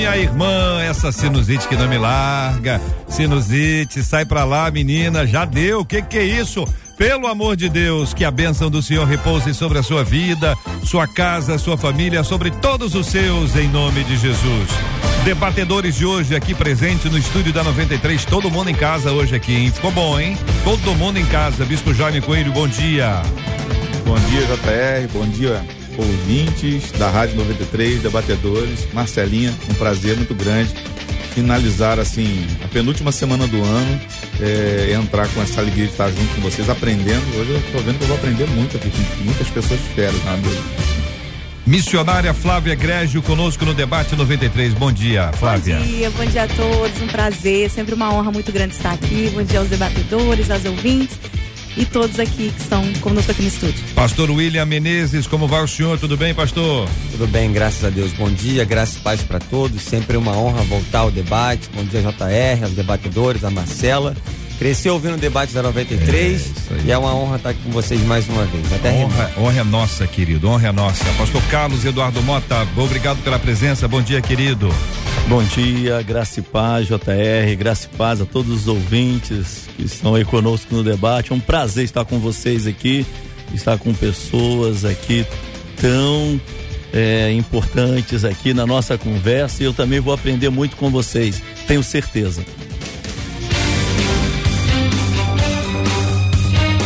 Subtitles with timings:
[0.00, 0.80] minha irmã.
[0.82, 2.80] Essa sinusite que não me larga.
[3.06, 5.26] Sinusite, sai pra lá, menina.
[5.26, 5.80] Já deu.
[5.80, 6.66] O que que é isso?
[6.96, 11.06] Pelo amor de Deus, que a bênção do Senhor repouse sobre a sua vida, sua
[11.06, 14.68] casa, sua família, sobre todos os seus, em nome de Jesus.
[15.24, 19.54] Debatedores de hoje aqui presente no estúdio da 93, todo mundo em casa hoje aqui,
[19.54, 19.70] hein?
[19.70, 20.36] Ficou bom, hein?
[20.62, 21.64] Todo mundo em casa.
[21.64, 23.22] Bispo Jaime Coelho, bom dia.
[24.04, 28.86] Bom dia, JR, bom dia, ouvintes da Rádio 93, debatedores.
[28.92, 30.72] Marcelinha, um prazer muito grande
[31.30, 34.00] finalizar assim a penúltima semana do ano,
[34.40, 37.24] é, entrar com essa alegria de estar junto com vocês, aprendendo.
[37.38, 40.36] Hoje eu estou vendo que eu vou aprender muito aqui com muitas pessoas férias na
[40.36, 40.62] mesa.
[41.66, 44.74] Missionária Flávia Grégio conosco no debate 93.
[44.74, 45.78] Bom dia, Flávia.
[45.78, 47.00] Bom dia, bom dia a todos.
[47.00, 49.30] Um prazer, sempre uma honra muito grande estar aqui.
[49.32, 51.18] Bom dia aos debatedores, aos ouvintes
[51.76, 53.84] e todos aqui que estão conosco aqui no estúdio.
[53.94, 55.98] Pastor William Menezes, como vai o senhor?
[55.98, 56.88] Tudo bem, pastor?
[57.12, 58.12] Tudo bem, graças a Deus.
[58.12, 59.82] Bom dia, graças e paz para todos.
[59.82, 61.68] Sempre uma honra voltar ao debate.
[61.74, 64.16] Bom dia, JR, aos debatedores, a Marcela.
[64.60, 67.98] Cresci ouvindo o debate da 93 é, e é uma honra estar aqui com vocês
[68.02, 68.70] mais uma vez.
[68.70, 71.02] Até honra, honra é nossa, querido, honra é nossa.
[71.14, 73.88] Pastor Carlos Eduardo Mota, obrigado pela presença.
[73.88, 74.68] Bom dia, querido.
[75.28, 80.14] Bom dia, graça e paz, JR, graça e paz a todos os ouvintes que estão
[80.14, 81.32] aí conosco no debate.
[81.32, 83.06] É um prazer estar com vocês aqui,
[83.54, 85.24] estar com pessoas aqui
[85.80, 86.38] tão
[86.92, 91.82] é, importantes aqui na nossa conversa e eu também vou aprender muito com vocês, tenho
[91.82, 92.44] certeza.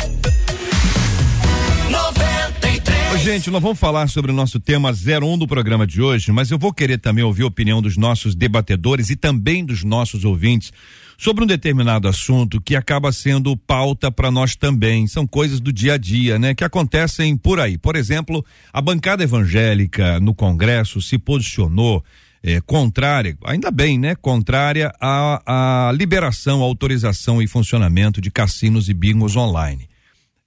[3.17, 3.23] 93.
[3.23, 6.57] Gente, nós vamos falar sobre o nosso tema 01 do programa de hoje, mas eu
[6.57, 10.71] vou querer também ouvir a opinião dos nossos debatedores e também dos nossos ouvintes
[11.17, 15.07] sobre um determinado assunto que acaba sendo pauta para nós também.
[15.07, 16.53] São coisas do dia a dia, né?
[16.53, 17.77] Que acontecem por aí.
[17.77, 22.03] Por exemplo, a bancada evangélica no Congresso se posicionou
[22.43, 24.15] é, contrária, ainda bem, né?
[24.15, 29.89] Contrária à, à liberação, autorização e funcionamento de cassinos e bingos online.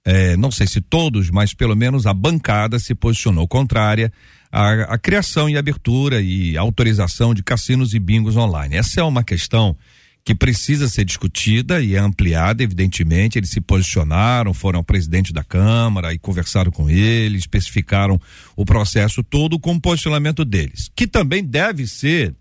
[0.03, 4.11] É, não sei se todos, mas pelo menos a bancada se posicionou contrária
[4.51, 8.75] a, a, criação e abertura e autorização de cassinos e bingos online.
[8.75, 9.77] Essa é uma questão
[10.23, 13.37] que precisa ser discutida e é ampliada, evidentemente.
[13.37, 18.19] Eles se posicionaram, foram ao presidente da Câmara e conversaram com ele, especificaram
[18.55, 22.35] o processo todo com o posicionamento deles, que também deve ser,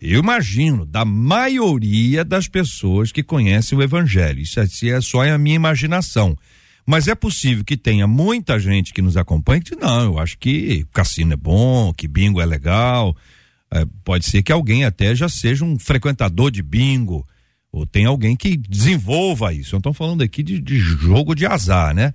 [0.00, 4.40] eu imagino, da maioria das pessoas que conhecem o Evangelho.
[4.40, 6.36] Isso é só a minha imaginação.
[6.90, 10.84] Mas é possível que tenha muita gente que nos acompanhe que não, eu acho que
[10.92, 13.16] cassino é bom, que bingo é legal,
[13.70, 17.24] é, pode ser que alguém até já seja um frequentador de bingo,
[17.70, 19.76] ou tem alguém que desenvolva isso.
[19.76, 22.12] Eu estou falando aqui de, de jogo de azar, né?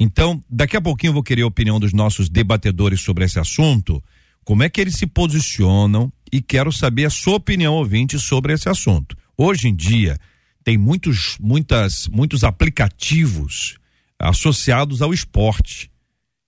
[0.00, 4.02] Então, daqui a pouquinho eu vou querer a opinião dos nossos debatedores sobre esse assunto,
[4.44, 8.68] como é que eles se posicionam e quero saber a sua opinião, ouvinte, sobre esse
[8.68, 9.16] assunto.
[9.36, 10.18] Hoje em dia,
[10.64, 13.77] tem muitos, muitas, muitos aplicativos
[14.18, 15.90] associados ao esporte.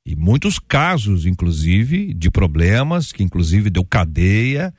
[0.05, 4.75] E muitos casos, inclusive, de problemas, que inclusive deu cadeia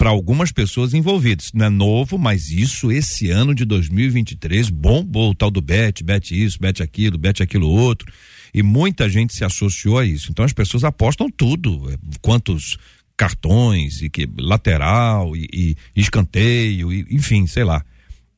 [0.00, 1.50] para algumas pessoas envolvidas.
[1.52, 6.32] Não é novo, mas isso esse ano de 2023 bombou o tal do bet, bet
[6.32, 8.10] isso, bet aquilo, bet aquilo outro.
[8.54, 10.30] E muita gente se associou a isso.
[10.30, 12.78] Então as pessoas apostam tudo, é, quantos
[13.14, 17.84] cartões e que lateral e, e escanteio, e, enfim, sei lá.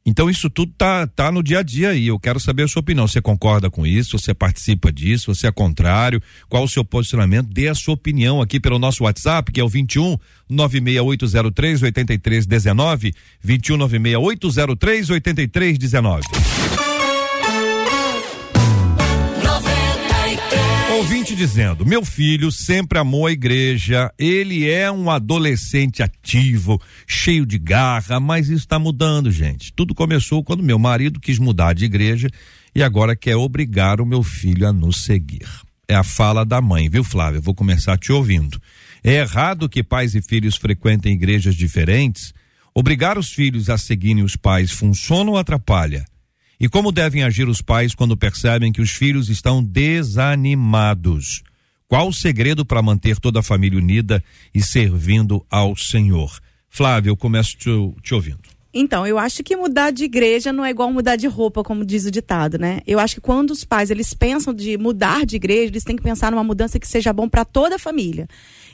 [0.04, 2.80] Então isso tudo tá, tá no dia a dia e eu quero saber a sua
[2.80, 3.06] opinião.
[3.06, 4.18] Você concorda com isso?
[4.18, 5.32] Você participa disso?
[5.32, 6.20] Você é contrário?
[6.48, 7.48] Qual o seu posicionamento?
[7.48, 10.18] Dê a sua opinião aqui pelo nosso WhatsApp, que é o 21
[10.48, 16.91] 96803 8319, 21 96803 8319.
[21.02, 27.58] Ouvinte dizendo: Meu filho sempre amou a igreja, ele é um adolescente ativo, cheio de
[27.58, 29.72] garra, mas isso está mudando, gente.
[29.72, 32.28] Tudo começou quando meu marido quis mudar de igreja
[32.72, 35.48] e agora quer obrigar o meu filho a nos seguir.
[35.88, 37.40] É a fala da mãe, viu, Flávia?
[37.40, 38.60] Vou começar te ouvindo.
[39.02, 42.32] É errado que pais e filhos frequentem igrejas diferentes?
[42.72, 46.04] Obrigar os filhos a seguirem os pais funciona ou atrapalha?
[46.62, 51.42] E como devem agir os pais quando percebem que os filhos estão desanimados?
[51.88, 54.22] Qual o segredo para manter toda a família unida
[54.54, 56.38] e servindo ao Senhor?
[56.70, 57.68] Flávio, eu começo te,
[58.00, 58.51] te ouvindo.
[58.74, 62.06] Então, eu acho que mudar de igreja não é igual mudar de roupa, como diz
[62.06, 62.80] o ditado, né?
[62.86, 66.02] Eu acho que quando os pais eles pensam de mudar de igreja, eles têm que
[66.02, 68.26] pensar numa mudança que seja bom para toda a família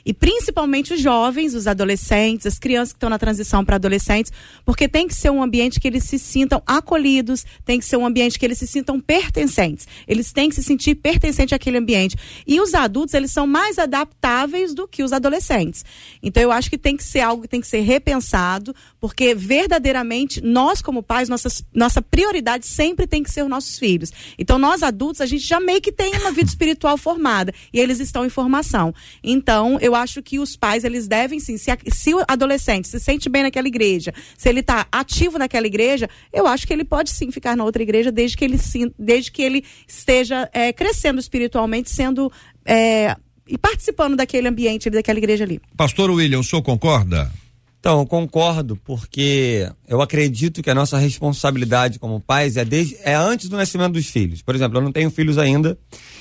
[0.05, 4.31] e principalmente os jovens, os adolescentes, as crianças que estão na transição para adolescentes,
[4.65, 8.05] porque tem que ser um ambiente que eles se sintam acolhidos, tem que ser um
[8.05, 9.87] ambiente que eles se sintam pertencentes.
[10.07, 12.15] Eles têm que se sentir pertencentes àquele ambiente.
[12.45, 15.85] E os adultos, eles são mais adaptáveis do que os adolescentes.
[16.21, 20.41] Então eu acho que tem que ser algo que tem que ser repensado, porque verdadeiramente
[20.41, 24.11] nós como pais, nossas, nossa prioridade sempre tem que ser os nossos filhos.
[24.37, 27.99] Então nós adultos, a gente já meio que tem uma vida espiritual formada e eles
[27.99, 28.93] estão em formação.
[29.23, 33.29] Então eu acho que os pais, eles devem sim, se, se o adolescente se sente
[33.29, 37.31] bem naquela igreja, se ele está ativo naquela igreja, eu acho que ele pode sim
[37.31, 38.59] ficar na outra igreja desde que ele,
[38.97, 42.31] desde que ele esteja é, crescendo espiritualmente, sendo.
[42.65, 43.15] É,
[43.47, 45.59] e participando daquele ambiente, daquela igreja ali.
[45.75, 47.31] Pastor William, o senhor concorda?
[47.79, 53.15] Então, eu concordo, porque eu acredito que a nossa responsabilidade como pais é, desde, é
[53.15, 54.41] antes do nascimento dos filhos.
[54.41, 55.77] Por exemplo, eu não tenho filhos ainda,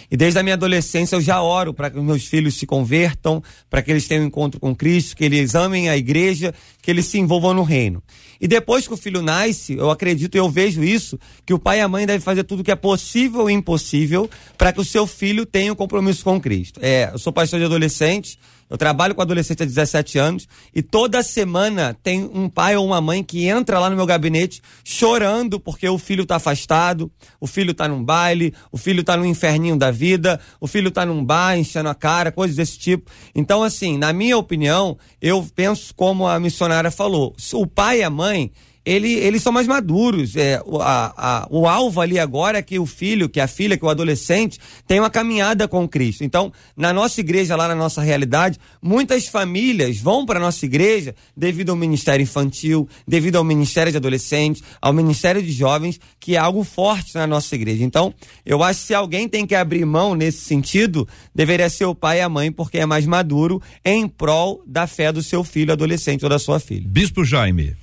[0.08, 3.42] e desde a minha adolescência eu já oro para que os meus filhos se convertam,
[3.68, 7.06] para que eles tenham um encontro com Cristo, que eles amem a igreja, que eles
[7.06, 8.00] se envolvam no reino.
[8.40, 11.78] E depois que o filho nasce, eu acredito e eu vejo isso, que o pai
[11.78, 14.84] e a mãe devem fazer tudo o que é possível e impossível para que o
[14.84, 16.78] seu filho tenha um compromisso com Cristo.
[16.80, 21.22] É, eu sou pastor de adolescentes, eu trabalho com adolescente há 17 anos e toda
[21.22, 25.88] semana tem um pai ou uma mãe que entra lá no meu gabinete chorando porque
[25.88, 27.10] o filho está afastado,
[27.40, 31.06] o filho está num baile, o filho está no inferninho da vida, o filho está
[31.06, 33.10] num bar enchendo a cara, coisas desse tipo.
[33.34, 38.10] Então, assim, na minha opinião, eu penso como a missionária falou: o pai e a
[38.10, 38.52] mãe
[38.88, 40.34] ele, eles são mais maduros.
[40.34, 43.76] É, o, a, a, o alvo ali agora é que o filho, que a filha,
[43.76, 46.24] que o adolescente tenha uma caminhada com Cristo.
[46.24, 51.14] Então, na nossa igreja, lá na nossa realidade, muitas famílias vão para a nossa igreja
[51.36, 56.38] devido ao ministério infantil, devido ao ministério de adolescentes, ao ministério de jovens, que é
[56.38, 57.84] algo forte na nossa igreja.
[57.84, 58.14] Então,
[58.46, 62.18] eu acho que se alguém tem que abrir mão nesse sentido, deveria ser o pai
[62.18, 66.24] e a mãe, porque é mais maduro em prol da fé do seu filho adolescente
[66.24, 66.84] ou da sua filha.
[66.86, 67.76] Bispo Jaime.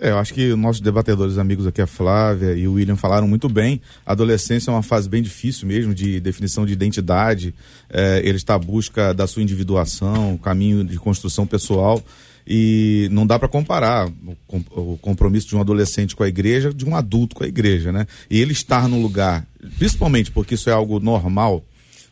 [0.00, 3.48] É, eu acho que nossos debatedores amigos aqui, a Flávia e o William, falaram muito
[3.48, 3.80] bem.
[4.06, 7.52] A adolescência é uma fase bem difícil mesmo de definição de identidade.
[7.90, 12.00] É, ele está à busca da sua individuação, caminho de construção pessoal.
[12.46, 14.08] E não dá para comparar
[14.46, 18.06] o, compromisso de um adolescente com a igreja de um adulto com a igreja, né?
[18.30, 21.62] E ele estar no lugar, principalmente porque isso é algo normal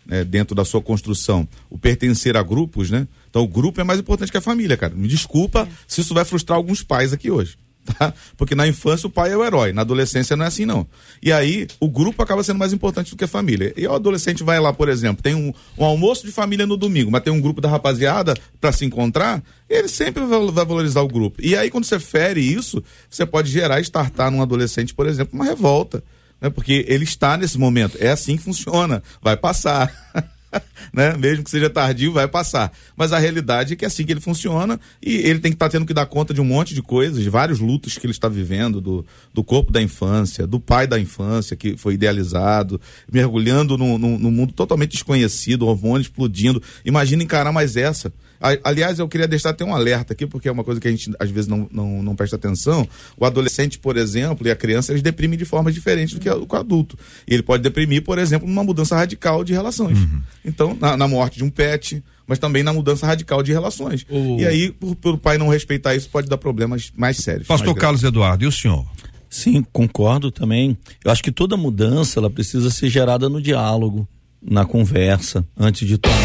[0.04, 3.08] né, dentro da sua construção, o pertencer a grupos, né?
[3.30, 4.94] Então o grupo é mais importante que a família, cara.
[4.94, 5.74] Me desculpa é.
[5.88, 7.56] se isso vai frustrar alguns pais aqui hoje.
[7.86, 8.12] Tá?
[8.36, 10.86] Porque na infância o pai é o herói, na adolescência não é assim não.
[11.22, 13.72] E aí o grupo acaba sendo mais importante do que a família.
[13.76, 17.10] E o adolescente vai lá, por exemplo, tem um, um almoço de família no domingo,
[17.10, 21.40] mas tem um grupo da rapaziada para se encontrar, ele sempre vai, valorizar o grupo.
[21.40, 25.44] E aí quando você fere isso, você pode gerar, estartar num adolescente, por exemplo, uma
[25.44, 26.02] revolta.
[26.40, 26.50] Né?
[26.50, 27.96] Porque ele está nesse momento.
[28.00, 29.02] É assim que funciona.
[29.22, 29.92] Vai passar.
[30.92, 31.16] né?
[31.16, 32.72] Mesmo que seja tardio, vai passar.
[32.96, 35.66] Mas a realidade é que é assim que ele funciona e ele tem que estar
[35.66, 38.12] tá tendo que dar conta de um monte de coisas, de vários lutos que ele
[38.12, 43.76] está vivendo, do, do corpo da infância, do pai da infância que foi idealizado, mergulhando
[43.76, 43.98] num,
[44.30, 46.62] mundo totalmente desconhecido, hormônio explodindo.
[46.84, 48.12] Imagina encarar mais essa.
[48.40, 51.10] Aliás, eu queria deixar até um alerta aqui, porque é uma coisa que a gente
[51.18, 52.86] às vezes não, não, não presta atenção.
[53.16, 56.56] O adolescente, por exemplo, e a criança, eles deprimem de formas diferentes do que o
[56.56, 56.98] adulto.
[57.26, 59.98] E ele pode deprimir, por exemplo, numa mudança radical de relações.
[59.98, 60.22] Uhum.
[60.44, 64.06] Então, na, na, morte de um pet, mas também na mudança radical de relações.
[64.08, 64.38] O...
[64.38, 67.46] E aí, por, pelo pai não respeitar isso, pode dar problemas mais sérios.
[67.46, 68.86] Pastor mais Carlos Eduardo, e o senhor?
[69.28, 70.76] Sim, concordo também.
[71.04, 74.08] Eu acho que toda mudança ela precisa ser gerada no diálogo,
[74.42, 76.16] na conversa, antes de tomar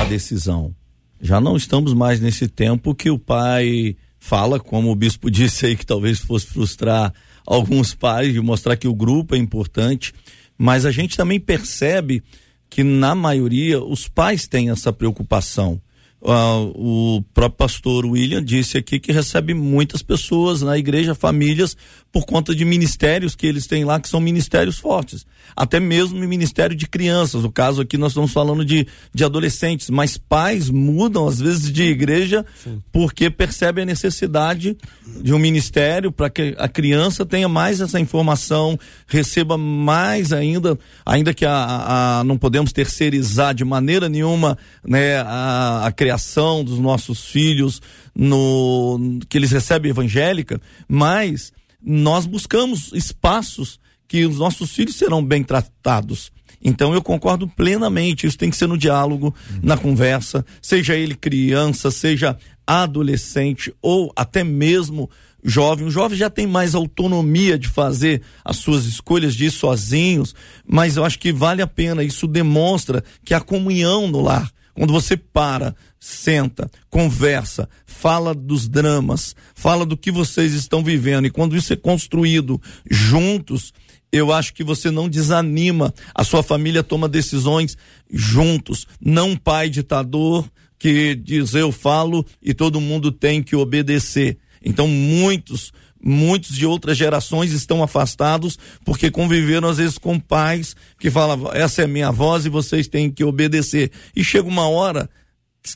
[0.00, 0.74] a decisão.
[1.22, 5.76] Já não estamos mais nesse tempo que o pai fala, como o bispo disse aí,
[5.76, 7.14] que talvez fosse frustrar
[7.46, 10.12] alguns pais de mostrar que o grupo é importante,
[10.58, 12.22] mas a gente também percebe
[12.68, 15.80] que na maioria os pais têm essa preocupação
[16.24, 21.76] o próprio pastor William disse aqui que recebe muitas pessoas na igreja, famílias,
[22.12, 25.26] por conta de ministérios que eles têm lá, que são ministérios fortes.
[25.56, 27.42] Até mesmo ministério de crianças.
[27.42, 31.82] O caso aqui nós estamos falando de, de adolescentes, mas pais mudam às vezes de
[31.82, 32.80] igreja Sim.
[32.92, 34.76] porque percebem a necessidade
[35.20, 41.34] de um ministério para que a criança tenha mais essa informação, receba mais ainda, ainda
[41.34, 46.78] que a, a não podemos terceirizar de maneira nenhuma né, a, a criação criação dos
[46.78, 47.80] nossos filhos,
[48.14, 51.52] no que eles recebem evangélica, mas
[51.82, 56.30] nós buscamos espaços que os nossos filhos serão bem tratados.
[56.62, 59.60] Então eu concordo plenamente, isso tem que ser no diálogo, uhum.
[59.62, 65.10] na conversa, seja ele criança, seja adolescente ou até mesmo
[65.42, 65.86] jovem.
[65.86, 70.96] O jovem já tem mais autonomia de fazer as suas escolhas de ir sozinhos, mas
[70.96, 75.16] eu acho que vale a pena, isso demonstra que a comunhão no lar, quando você
[75.16, 81.72] para, senta, conversa, fala dos dramas, fala do que vocês estão vivendo e quando isso
[81.72, 83.72] é construído juntos,
[84.10, 87.78] eu acho que você não desanima, a sua família toma decisões
[88.12, 94.38] juntos, não pai ditador que diz eu falo e todo mundo tem que obedecer.
[94.60, 95.72] Então muitos
[96.04, 101.82] muitos de outras gerações estão afastados porque conviveram às vezes com pais que falavam essa
[101.82, 103.92] é minha voz e vocês têm que obedecer.
[104.16, 105.08] E chega uma hora,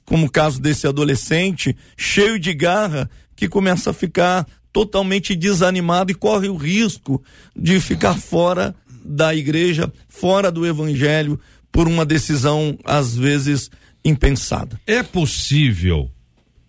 [0.04, 6.14] como o caso desse adolescente, cheio de garra, que começa a ficar totalmente desanimado e
[6.14, 7.22] corre o risco
[7.54, 8.74] de ficar fora
[9.04, 11.40] da igreja, fora do evangelho,
[11.70, 13.70] por uma decisão às vezes
[14.04, 14.80] impensada.
[14.86, 16.10] É possível,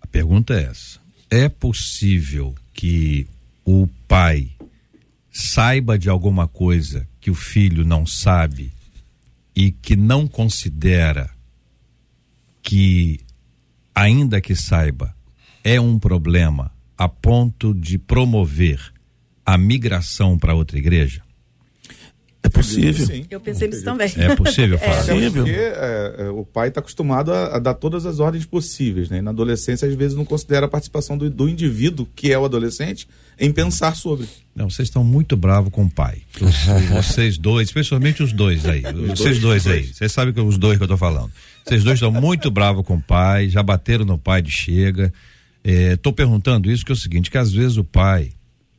[0.02, 3.28] a pergunta é essa, é possível que
[3.66, 4.50] o pai
[5.32, 8.72] saiba de alguma coisa que o filho não sabe
[9.56, 11.30] e que não considera
[12.68, 13.22] que,
[13.96, 15.16] ainda que saiba,
[15.64, 18.92] é um problema a ponto de promover
[19.46, 21.22] a migração para outra igreja?
[22.44, 23.06] É possível.
[23.06, 23.26] Sim.
[23.30, 24.12] Eu pensei nisso também.
[24.18, 25.44] É possível, É possível.
[25.44, 29.20] Porque é, é, o pai está acostumado a, a, dar todas as ordens possíveis, né?
[29.20, 32.44] E na adolescência, às vezes, não considera a participação do, do indivíduo, que é o
[32.44, 33.08] adolescente,
[33.40, 34.28] em pensar sobre.
[34.54, 36.22] Não, vocês estão muito bravos com o pai.
[36.94, 38.84] vocês dois, especialmente os dois aí.
[38.92, 39.94] Os vocês dois, dois aí.
[39.94, 41.32] Vocês sabem que os dois que eu estou falando.
[41.68, 45.12] Vocês dois estão muito bravos com o pai, já bateram no pai de chega.
[45.64, 48.32] Estou é, perguntando isso que é o seguinte, que às vezes o pai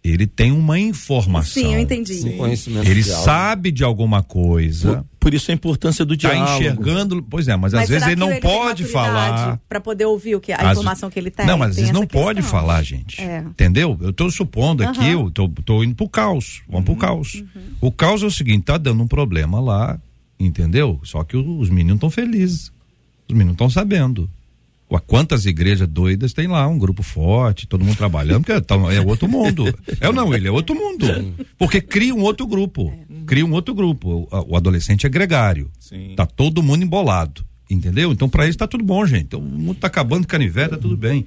[0.02, 1.62] ele tem uma informação.
[1.62, 2.14] Sim, eu entendi.
[2.14, 2.38] Sim.
[2.84, 5.04] Ele de sabe de alguma coisa.
[5.18, 6.44] Por, por, isso a importância do tá diálogo.
[6.44, 10.06] Está enxergando, pois é, mas, mas às vezes ele não ele pode falar para poder
[10.06, 11.44] ouvir o que a as, informação que ele tem.
[11.44, 12.22] Não, mas às vezes não questão.
[12.22, 13.20] pode falar, gente.
[13.20, 13.40] É.
[13.40, 13.98] Entendeu?
[14.00, 14.88] Eu estou supondo uhum.
[14.88, 16.62] aqui, eu tô, tô indo pro caos.
[16.66, 16.94] Vamos uhum.
[16.94, 17.34] pro caos.
[17.34, 17.60] Uhum.
[17.82, 20.00] O caos é o seguinte, tá dando um problema lá,
[20.40, 21.00] entendeu?
[21.02, 22.72] Só que os meninos estão felizes.
[23.28, 24.28] Os meninos estão sabendo
[25.06, 29.64] quantas igrejas doidas tem lá, um grupo forte, todo mundo trabalhando, porque é outro mundo.
[30.00, 31.06] É ou não, ele é outro mundo.
[31.58, 32.90] Porque cria um outro grupo.
[33.26, 34.26] Cria um outro grupo.
[34.30, 35.70] O, adolescente é gregário.
[35.78, 36.14] Sim.
[36.16, 37.44] Tá todo mundo embolado.
[37.68, 38.12] Entendeu?
[38.12, 39.24] Então, para isso tá tudo bom, gente.
[39.24, 41.26] Então, o mundo tá acabando de canivete, tá tudo bem.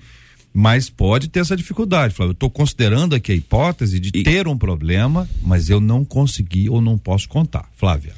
[0.51, 2.31] Mas pode ter essa dificuldade, Flávio.
[2.31, 4.23] Eu estou considerando aqui a hipótese de e...
[4.23, 7.69] ter um problema, mas eu não consegui ou não posso contar.
[7.77, 8.13] Flávia.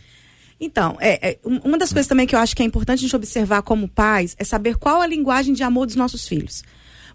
[0.64, 3.16] Então, é, é, uma das coisas também que eu acho que é importante a gente
[3.16, 6.64] observar como pais é saber qual a linguagem de amor dos nossos filhos.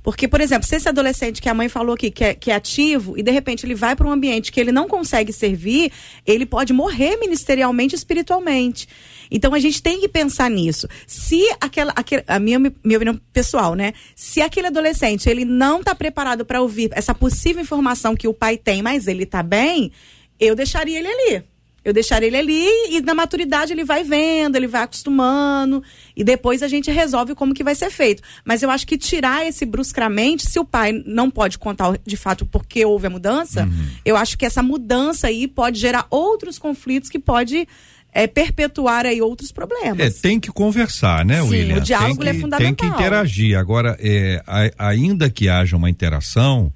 [0.03, 2.55] Porque, por exemplo, se esse adolescente que a mãe falou aqui que é, que é
[2.55, 5.91] ativo e de repente ele vai para um ambiente que ele não consegue servir,
[6.27, 8.87] ele pode morrer ministerialmente espiritualmente.
[9.31, 10.87] Então a gente tem que pensar nisso.
[11.07, 11.95] Se aquela,
[12.27, 13.95] a minha, minha opinião pessoal, né?
[14.15, 18.59] Se aquele adolescente ele não está preparado para ouvir essa possível informação que o pai
[18.59, 19.91] tem, mas ele está bem,
[20.39, 21.45] eu deixaria ele ali.
[21.89, 25.83] Eu deixaria ele ali e na maturidade ele vai vendo, ele vai acostumando
[26.15, 28.23] e depois a gente resolve como que vai ser feito.
[28.45, 32.45] Mas eu acho que tirar esse bruscamente, se o pai não pode contar de fato
[32.45, 33.89] porque houve a mudança, uhum.
[34.05, 37.67] eu acho que essa mudança aí pode gerar outros conflitos que pode
[38.13, 40.01] é, perpetuar aí outros problemas.
[40.01, 41.77] É, tem que conversar, né, Sim, William?
[41.77, 42.75] O diálogo tem é que, é fundamental.
[42.75, 43.59] Tem que interagir.
[43.59, 46.73] Agora, é, a, ainda que haja uma interação,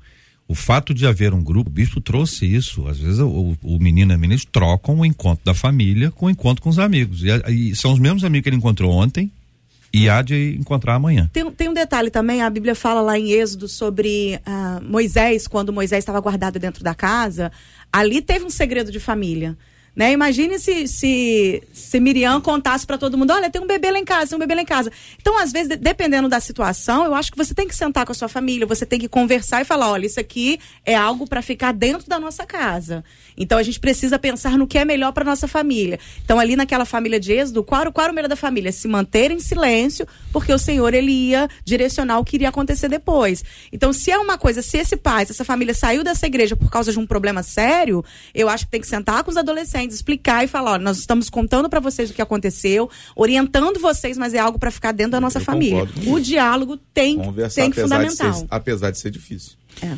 [0.53, 2.87] o fato de haver um grupo, o bispo trouxe isso.
[2.87, 6.31] Às vezes o, o menino e a menina trocam o encontro da família com o
[6.31, 7.23] encontro com os amigos.
[7.23, 9.33] E, e são os mesmos amigos que ele encontrou ontem
[9.91, 11.31] e há de encontrar amanhã.
[11.33, 15.73] Tem, tem um detalhe também, a Bíblia fala lá em Êxodo sobre uh, Moisés, quando
[15.73, 17.51] Moisés estava guardado dentro da casa,
[17.91, 19.57] ali teve um segredo de família.
[19.95, 20.13] Né?
[20.13, 24.05] Imagine se, se, se Miriam contasse para todo mundo: olha, tem um bebê lá em
[24.05, 24.91] casa, tem um bebê lá em casa.
[25.21, 28.15] Então, às vezes, dependendo da situação, eu acho que você tem que sentar com a
[28.15, 31.73] sua família, você tem que conversar e falar: olha, isso aqui é algo para ficar
[31.73, 33.05] dentro da nossa casa.
[33.37, 35.99] Então, a gente precisa pensar no que é melhor para nossa família.
[36.25, 38.73] Então, ali naquela família de Êxodo, qual, qual era o melhor da família?
[38.73, 43.45] Se manter em silêncio, porque o Senhor ele ia direcionar o que iria acontecer depois.
[43.71, 46.71] Então, se é uma coisa, se esse pai, se essa família saiu dessa igreja por
[46.71, 48.03] causa de um problema sério,
[48.35, 51.69] eu acho que tem que sentar com os adolescentes explicar e falar, nós estamos contando
[51.69, 55.39] para vocês o que aconteceu, orientando vocês, mas é algo para ficar dentro da nossa
[55.39, 55.89] Eu família.
[56.07, 57.19] O diálogo tem,
[57.55, 58.31] tem que fundamental.
[58.31, 59.53] De ser, apesar de ser difícil.
[59.83, 59.97] É.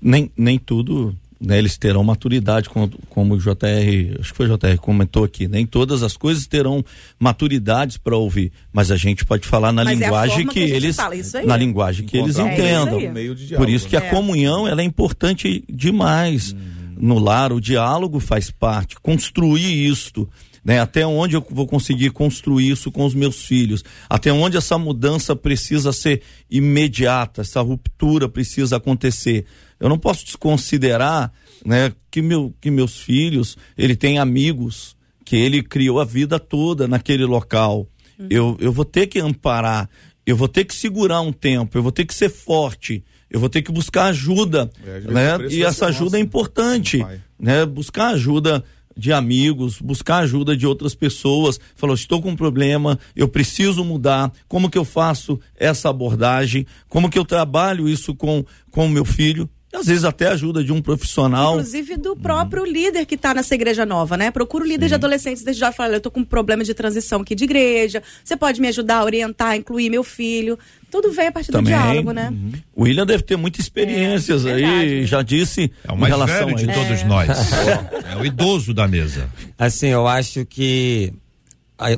[0.00, 4.56] Nem, nem tudo né, eles terão maturidade, como, como o JR, acho que foi o
[4.56, 6.84] JR comentou aqui, nem todas as coisas terão
[7.18, 10.72] maturidades para ouvir, mas a gente pode falar na mas é linguagem é que, que
[10.72, 10.96] eles
[11.44, 13.00] na linguagem que eles entendam.
[13.00, 14.10] Isso Por isso que a é.
[14.10, 16.52] comunhão ela é importante demais.
[16.52, 20.28] Hum no lar, o diálogo faz parte, construir isto.
[20.64, 20.78] Né?
[20.78, 23.82] Até onde eu vou conseguir construir isso com os meus filhos?
[24.08, 29.44] Até onde essa mudança precisa ser imediata, essa ruptura precisa acontecer?
[29.80, 31.32] Eu não posso desconsiderar,
[31.66, 36.86] né, que, meu, que meus filhos, ele tem amigos que ele criou a vida toda
[36.86, 37.88] naquele local.
[38.16, 38.26] Uhum.
[38.30, 39.90] Eu, eu vou ter que amparar,
[40.24, 43.48] eu vou ter que segurar um tempo, eu vou ter que ser forte, eu vou
[43.48, 45.38] ter que buscar ajuda, é, né?
[45.50, 47.04] E essa ajuda é importante,
[47.40, 47.64] né?
[47.64, 48.62] Buscar ajuda
[48.94, 51.58] de amigos, buscar ajuda de outras pessoas.
[51.74, 54.30] Falou, estou com um problema, eu preciso mudar.
[54.46, 56.66] Como que eu faço essa abordagem?
[56.90, 59.48] Como que eu trabalho isso com com o meu filho?
[59.72, 61.54] Às vezes até ajuda de um profissional.
[61.54, 62.70] Inclusive do próprio uhum.
[62.70, 64.30] líder que está nessa igreja nova, né?
[64.30, 64.88] Procura o líder Sim.
[64.88, 68.02] de adolescentes desde já fala, eu tô com um problema de transição aqui de igreja.
[68.22, 70.58] Você pode me ajudar a orientar, incluir meu filho.
[70.90, 72.28] Tudo vem a partir Também, do diálogo, né?
[72.30, 72.52] Uhum.
[72.74, 75.72] O William deve ter muitas experiências é, aí, já disse.
[75.88, 77.04] É o mais velho de todos é.
[77.04, 77.28] nós.
[78.12, 79.30] é o idoso da mesa.
[79.58, 81.12] Assim, eu acho que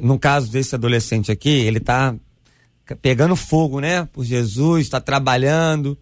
[0.00, 2.14] no caso desse adolescente aqui, ele tá
[3.02, 4.08] pegando fogo, né?
[4.12, 5.98] Por Jesus, está trabalhando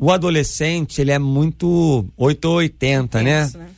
[0.00, 3.50] o adolescente, ele é muito 8 ou 80, né?
[3.54, 3.68] né?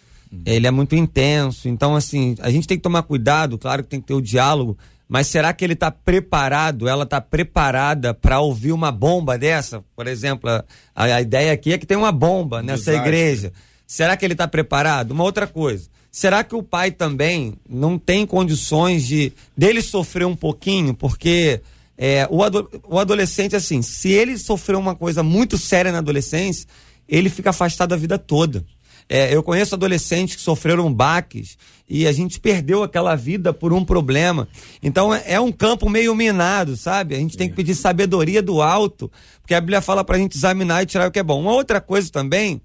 [0.47, 1.69] Ele é muito intenso.
[1.69, 4.79] Então, assim, a gente tem que tomar cuidado, claro que tem que ter o diálogo,
[5.09, 9.85] mas será que ele está preparado, ela está preparada para ouvir uma bomba dessa?
[9.97, 13.09] Por exemplo, a, a, ideia aqui é que tem uma bomba um nessa desastre.
[13.09, 13.53] igreja.
[13.85, 15.11] Será que ele está preparado?
[15.11, 15.89] Uma outra coisa.
[16.09, 20.95] Será que o pai também não tem condições de dele sofrer um pouquinho?
[20.95, 21.61] Porque
[22.05, 26.67] é, o, ado o adolescente, assim, se ele sofreu uma coisa muito séria na adolescência,
[27.09, 28.67] ele fica afastado a vida toda.
[29.09, 31.57] É, eu conheço adolescentes que sofreram baques
[31.89, 34.49] e a gente perdeu aquela vida por um problema.
[34.83, 37.15] Então é, é um campo meio minado, sabe?
[37.15, 39.09] A gente tem que pedir sabedoria do alto,
[39.41, 41.41] porque a Bíblia fala para a gente examinar e tirar o que é bom.
[41.41, 42.61] Uma outra coisa também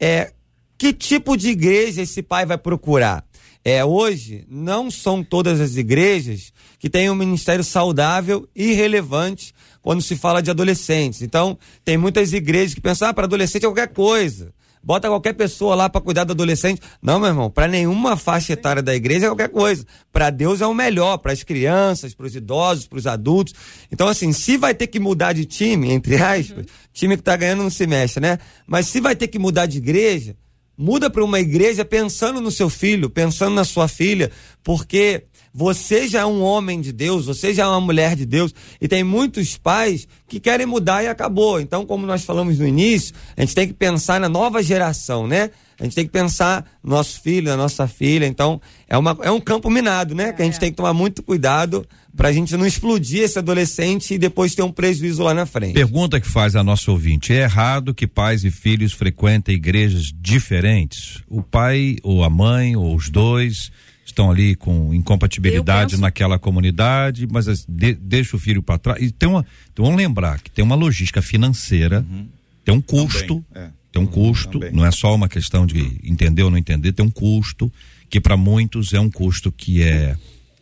[0.00, 0.32] é
[0.76, 3.24] que tipo de igreja esse pai vai procurar.
[3.64, 10.00] É, hoje, não são todas as igrejas que têm um ministério saudável e relevante quando
[10.00, 11.20] se fala de adolescentes.
[11.20, 14.52] Então, tem muitas igrejas que pensam, ah, para adolescente é qualquer coisa.
[14.82, 16.80] Bota qualquer pessoa lá para cuidar do adolescente.
[17.02, 19.84] Não, meu irmão, para nenhuma faixa etária da igreja é qualquer coisa.
[20.10, 23.52] Para Deus é o melhor, para as crianças, para os idosos, para os adultos.
[23.92, 27.62] Então, assim, se vai ter que mudar de time, entre aspas, time que está ganhando
[27.62, 28.38] não se mexe, né?
[28.66, 30.34] Mas se vai ter que mudar de igreja,
[30.82, 34.30] Muda para uma igreja pensando no seu filho, pensando na sua filha,
[34.64, 38.54] porque você já é um homem de Deus, você já é uma mulher de Deus,
[38.80, 41.60] e tem muitos pais que querem mudar e acabou.
[41.60, 45.50] Então, como nós falamos no início, a gente tem que pensar na nova geração, né?
[45.80, 48.26] A gente tem que pensar no nosso filho, na nossa filha.
[48.26, 50.32] Então, é, uma, é um campo minado, né?
[50.32, 54.18] Que a gente tem que tomar muito cuidado pra gente não explodir esse adolescente e
[54.18, 55.72] depois ter um prejuízo lá na frente.
[55.72, 61.22] Pergunta que faz a nossa ouvinte: é errado que pais e filhos frequentem igrejas diferentes?
[61.26, 63.72] O pai ou a mãe ou os dois
[64.04, 66.02] estão ali com incompatibilidade penso...
[66.02, 69.02] naquela comunidade, mas de, deixa o filho para trás.
[69.02, 72.26] E tem uma, então vamos lembrar que tem uma logística financeira, uhum.
[72.64, 73.68] tem um custo, é.
[73.92, 74.72] Tem um custo, Também.
[74.72, 77.72] não é só uma questão de entender ou não entender, tem um custo
[78.08, 80.16] que para muitos é um custo que é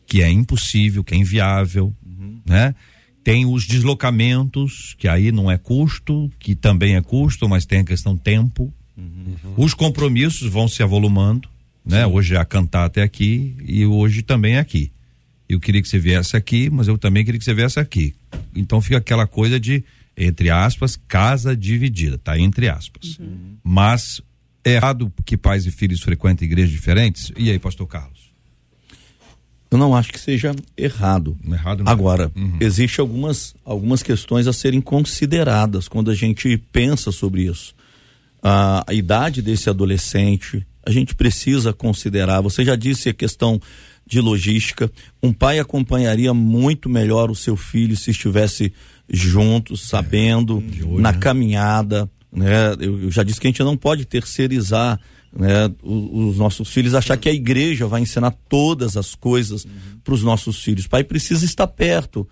[0.06, 2.40] que é impossível, que é inviável, uhum.
[2.46, 2.74] né?
[3.22, 7.84] Tem os deslocamentos, que aí não é custo, que também é custo, mas tem a
[7.84, 8.72] questão tempo.
[8.96, 9.36] Uhum.
[9.54, 11.46] Os compromissos vão se avolumando,
[11.84, 12.06] né?
[12.06, 14.90] Hoje é a cantar até aqui e hoje também é aqui.
[15.46, 18.14] Eu queria que você viesse aqui, mas eu também queria que você viesse aqui.
[18.54, 19.84] Então fica aquela coisa de,
[20.18, 22.36] entre aspas, casa dividida, tá?
[22.36, 23.16] Entre aspas.
[23.20, 23.56] Uhum.
[23.62, 24.20] Mas
[24.64, 27.30] é errado que pais e filhos frequentem igrejas diferentes?
[27.36, 28.18] E aí, pastor Carlos?
[29.70, 31.36] Eu não acho que seja errado.
[31.46, 31.92] errado não.
[31.92, 32.56] Agora, uhum.
[32.58, 37.74] existe algumas, algumas questões a serem consideradas quando a gente pensa sobre isso.
[38.42, 42.40] a idade desse adolescente, a gente precisa considerar.
[42.40, 43.60] Você já disse a questão
[44.06, 44.90] de logística.
[45.22, 48.72] Um pai acompanharia muito melhor o seu filho se estivesse
[49.08, 51.18] junto, sabendo, é, na né?
[51.18, 52.10] caminhada.
[52.32, 52.74] Né?
[52.80, 55.00] Eu, eu, já disse que a gente não pode terceirizar
[55.32, 59.70] né, os, os, nossos filhos, achar que a igreja vai ensinar todas as coisas uhum.
[60.04, 60.84] para os nossos filhos.
[60.84, 62.28] O pai precisa estar perto,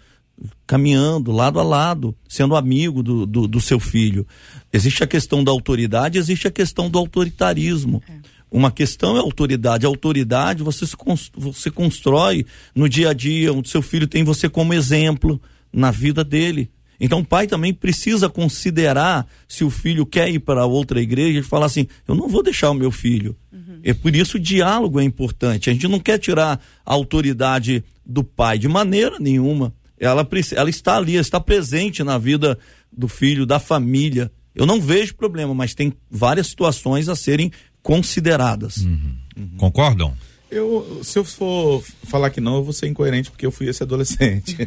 [0.67, 4.27] caminhando lado a lado, sendo amigo do, do, do seu filho.
[4.73, 8.03] Existe a questão da autoridade, existe a questão do autoritarismo.
[8.09, 8.37] É.
[8.51, 9.87] Uma questão é autoridade.
[9.87, 10.97] A autoridade você, se
[11.35, 15.41] você constrói no dia a dia, onde seu filho tem você como exemplo
[15.77, 16.71] na vida dele.
[16.99, 21.43] Então o pai também precisa considerar se o filho quer ir para outra igreja e
[21.43, 23.37] falar assim: eu não vou deixar o meu filho.
[23.53, 23.81] Uhum.
[23.83, 25.69] É por isso o diálogo é importante.
[25.69, 29.75] A gente não quer tirar a autoridade do pai de maneira nenhuma.
[29.99, 32.59] Ela, ela está ali, está presente na vida
[32.91, 34.31] do filho, da família.
[34.55, 38.79] Eu não vejo problema, mas tem várias situações a serem consideradas.
[38.79, 39.17] Uhum.
[39.37, 39.57] Uhum.
[39.59, 40.17] Concordam?
[40.49, 43.83] Eu, se eu for falar que não, eu vou ser incoerente porque eu fui esse
[43.83, 44.57] adolescente.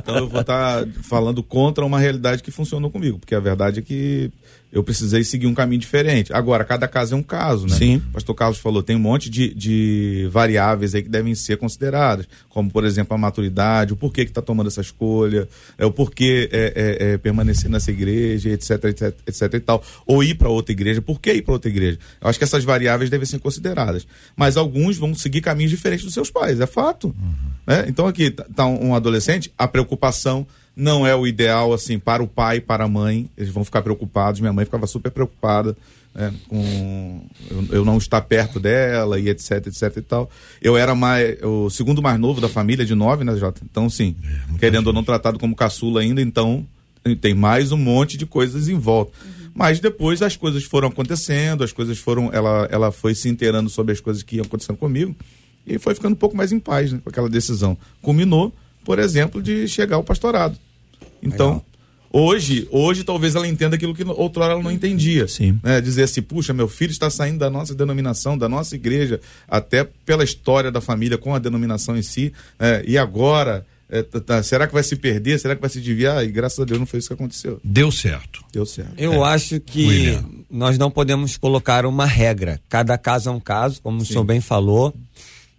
[0.00, 3.80] Então, eu vou estar tá falando contra uma realidade que funcionou comigo, porque a verdade
[3.80, 4.30] é que
[4.72, 6.32] eu precisei seguir um caminho diferente.
[6.32, 7.76] Agora, cada caso é um caso, né?
[7.76, 7.96] Sim.
[7.96, 12.28] O pastor Carlos falou, tem um monte de, de variáveis aí que devem ser consideradas,
[12.48, 16.48] como, por exemplo, a maturidade, o porquê que está tomando essa escolha, é, o porquê
[16.52, 19.82] é, é, é, permanecer nessa igreja, etc, etc, etc e tal.
[20.06, 21.98] Ou ir para outra igreja, por que ir para outra igreja?
[22.20, 24.06] Eu acho que essas variáveis devem ser consideradas.
[24.36, 27.08] Mas alguns vão seguir caminhos diferentes dos seus pais, é fato.
[27.08, 27.50] Uhum.
[27.66, 27.86] Né?
[27.88, 32.56] Então, aqui está um adolescente, a preocupação não é o ideal assim para o pai
[32.56, 33.30] e para a mãe.
[33.36, 34.40] Eles vão ficar preocupados.
[34.40, 35.76] Minha mãe ficava super preocupada
[36.14, 40.30] né, com eu, eu, não estar perto dela e etc, etc e tal.
[40.60, 43.60] Eu era mais o segundo mais novo da família de nove, né, Jota?
[43.68, 44.16] Então, sim,
[44.54, 46.66] é, querendo ou não tratado como caçula ainda, então
[47.20, 49.12] tem mais um monte de coisas em volta.
[49.24, 49.50] Uhum.
[49.54, 53.92] Mas depois as coisas foram acontecendo, as coisas foram, ela, ela foi se inteirando sobre
[53.92, 55.14] as coisas que iam acontecendo comigo
[55.66, 57.76] e foi ficando um pouco mais em paz né, com aquela decisão.
[58.02, 58.52] Culminou,
[58.84, 60.56] por exemplo, de chegar ao pastorado.
[61.22, 61.64] Então, Legal.
[62.12, 65.28] hoje, hoje talvez ela entenda aquilo que outrora ela não entendia.
[65.28, 65.58] Sim.
[65.62, 65.80] Né?
[65.80, 70.24] Dizer assim, puxa, meu filho está saindo da nossa denominação, da nossa igreja, até pela
[70.24, 73.66] história da família com a denominação em si, é, e agora.
[73.92, 75.36] É, tá, tá, será que vai se perder?
[75.40, 76.24] Será que vai se desviar?
[76.24, 77.60] E graças a Deus não foi isso que aconteceu.
[77.64, 78.40] Deu certo.
[78.52, 78.92] Deu certo.
[78.96, 79.30] Eu é.
[79.30, 80.24] acho que William.
[80.48, 82.60] nós não podemos colocar uma regra.
[82.68, 84.04] Cada caso é um caso, como Sim.
[84.04, 84.94] o senhor bem falou.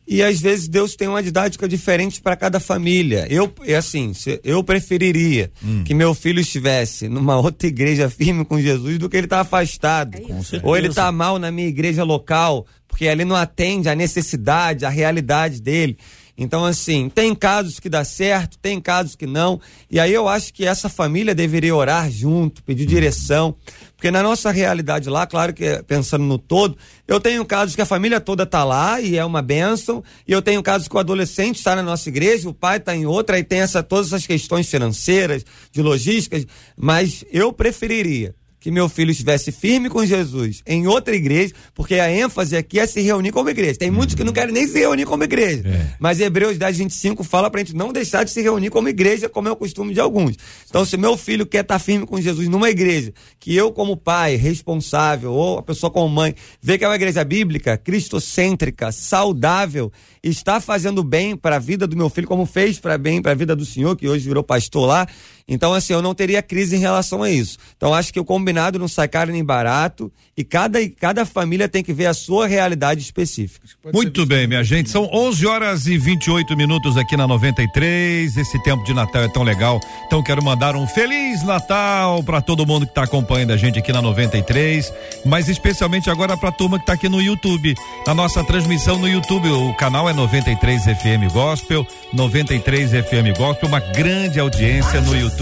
[0.07, 3.27] E às vezes Deus tem uma didática diferente para cada família.
[3.29, 4.11] Eu, é assim,
[4.43, 5.83] eu preferiria hum.
[5.83, 10.17] que meu filho estivesse numa outra igreja firme com Jesus do que ele tá afastado.
[10.17, 14.85] É Ou ele tá mal na minha igreja local, porque ali não atende à necessidade,
[14.85, 15.97] à realidade dele.
[16.37, 19.59] Então, assim, tem casos que dá certo, tem casos que não.
[19.89, 23.55] E aí eu acho que essa família deveria orar junto, pedir direção.
[23.95, 26.75] Porque na nossa realidade lá, claro que pensando no todo,
[27.07, 30.03] eu tenho casos que a família toda tá lá e é uma bênção.
[30.27, 33.05] E eu tenho casos que o adolescente está na nossa igreja, o pai está em
[33.05, 36.47] outra, e tem essa, todas essas questões financeiras, de logísticas.
[36.75, 42.11] Mas eu preferiria que meu filho estivesse firme com Jesus em outra igreja, porque a
[42.11, 43.79] ênfase aqui é se reunir como igreja.
[43.79, 45.67] Tem muitos que não querem nem se reunir como igreja.
[45.67, 45.95] É.
[45.99, 49.47] Mas Hebreus 10, 25 fala pra gente não deixar de se reunir como igreja, como
[49.47, 50.37] é o costume de alguns.
[50.69, 53.97] Então, se meu filho quer estar tá firme com Jesus numa igreja, que eu, como
[53.97, 59.91] pai, responsável, ou a pessoa como mãe, vê que é uma igreja bíblica, cristocêntrica, saudável,
[60.23, 63.35] está fazendo bem para a vida do meu filho, como fez para bem para a
[63.35, 65.07] vida do senhor, que hoje virou pastor lá.
[65.51, 67.57] Então, assim, eu não teria crise em relação a isso.
[67.75, 71.83] Então, acho que o combinado não sai caro nem barato e cada, cada família tem
[71.83, 73.67] que ver a sua realidade específica.
[73.93, 74.89] Muito bem, minha gente.
[74.89, 78.37] São 11 horas e 28 minutos aqui na 93.
[78.37, 79.77] Esse tempo de Natal é tão legal.
[80.07, 83.91] Então, quero mandar um Feliz Natal para todo mundo que está acompanhando a gente aqui
[83.91, 84.93] na 93,
[85.25, 87.75] mas especialmente agora para a turma que está aqui no YouTube.
[88.07, 93.81] Na nossa transmissão no YouTube, o canal é 93 FM Gospel, 93 FM Gospel, uma
[93.81, 95.40] grande audiência no YouTube,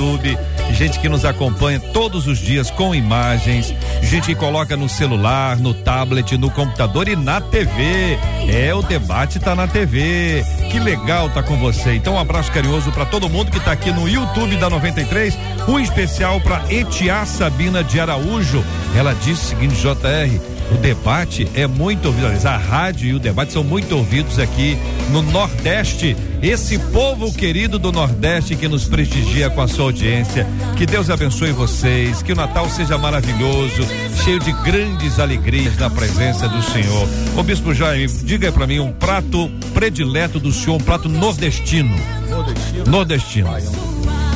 [0.71, 5.73] gente que nos acompanha todos os dias com imagens, gente que coloca no celular, no
[5.73, 8.17] tablet, no computador e na TV.
[8.47, 10.43] É, o debate tá na TV.
[10.71, 11.95] Que legal tá com você.
[11.95, 15.79] Então, um abraço carinhoso para todo mundo que tá aqui no YouTube da 93, um
[15.79, 18.63] especial para Etiá Sabina de Araújo.
[18.95, 23.53] Ela disse o seguinte, JR, o debate é muito ouvido, a rádio e o debate
[23.53, 24.77] são muito ouvidos aqui
[25.11, 26.15] no Nordeste.
[26.41, 30.45] Esse povo querido do Nordeste que nos prestigia com a sua audiência.
[30.75, 33.83] Que Deus abençoe vocês, que o Natal seja maravilhoso,
[34.23, 37.07] cheio de grandes alegrias na presença do Senhor.
[37.37, 41.95] Ô Bispo Jaime, diga para mim um prato predileto do senhor, um prato nordestino.
[42.29, 42.85] Nordestino.
[42.85, 43.49] Nordestino.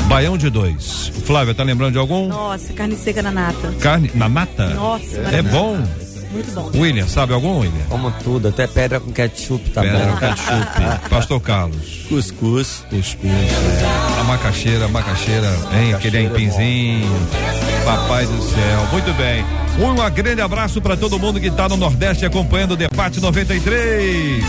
[0.08, 1.12] Baião de dois.
[1.26, 2.28] Flávia, tá lembrando de algum?
[2.28, 3.74] Nossa, carne seca na nata.
[3.80, 4.68] Carne na nata?
[4.74, 5.82] Nossa, é bom.
[6.32, 6.72] Muito bom.
[6.76, 7.86] William, sabe algum, William?
[7.90, 10.12] Como tudo, até pedra com ketchup tá Pedra bom.
[10.14, 11.08] com ketchup.
[11.10, 12.06] Pastor Carlos.
[12.10, 12.84] Cuscuz.
[12.90, 13.32] Cuscuz.
[13.32, 14.13] É.
[14.34, 15.48] Macaxeira, macaxeira,
[15.80, 15.94] hein?
[15.94, 17.08] Aquele empinzinho.
[17.86, 18.88] Papai do céu.
[18.92, 19.46] Muito bem.
[19.80, 24.44] Um grande abraço para todo mundo que tá no Nordeste acompanhando o debate 93.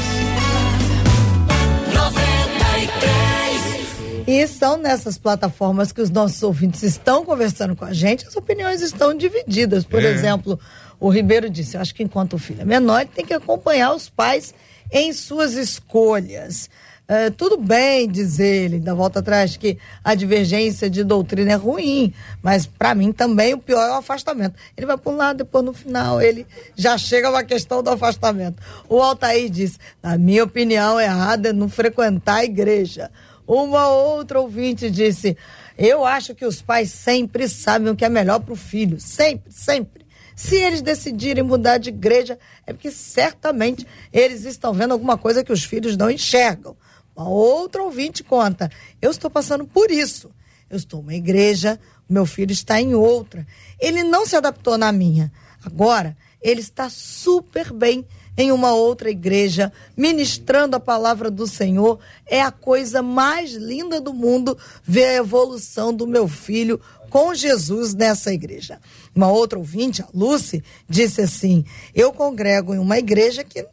[4.27, 8.81] E são nessas plataformas que os nossos ouvintes estão conversando com a gente, as opiniões
[8.81, 9.85] estão divididas.
[9.85, 10.07] Por É.
[10.11, 10.59] exemplo,
[10.99, 13.93] o Ribeiro disse: Eu acho que enquanto o filho é menor, ele tem que acompanhar
[13.95, 14.55] os pais
[14.91, 16.71] em suas escolhas.
[17.07, 22.15] É, tudo bem, diz ele, da volta atrás, que a divergência de doutrina é ruim,
[22.43, 24.55] mas para mim também o pior é o afastamento.
[24.75, 28.63] Ele vai para um lado, depois no final ele já chega uma questão do afastamento.
[28.89, 33.11] O Altair diz: na minha opinião, errado é não frequentar a igreja.
[33.47, 35.37] Uma outra ouvinte disse:
[35.77, 38.99] Eu acho que os pais sempre sabem o que é melhor para o filho.
[38.99, 40.05] Sempre, sempre.
[40.35, 45.53] Se eles decidirem mudar de igreja, é porque certamente eles estão vendo alguma coisa que
[45.53, 46.75] os filhos não enxergam.
[47.17, 50.31] Uma outra ouvinte conta: Eu estou passando por isso.
[50.69, 53.47] Eu estou numa igreja, meu filho está em outra.
[53.79, 55.33] Ele não se adaptou na minha.
[55.65, 58.05] Agora, ele está super bem
[58.37, 61.99] em uma outra igreja, ministrando a palavra do Senhor.
[62.27, 67.95] É a coisa mais linda do mundo ver a evolução do meu filho com Jesus
[67.95, 68.81] nessa igreja.
[69.15, 73.65] Uma outra ouvinte, a Lucy, disse assim: Eu congrego em uma igreja que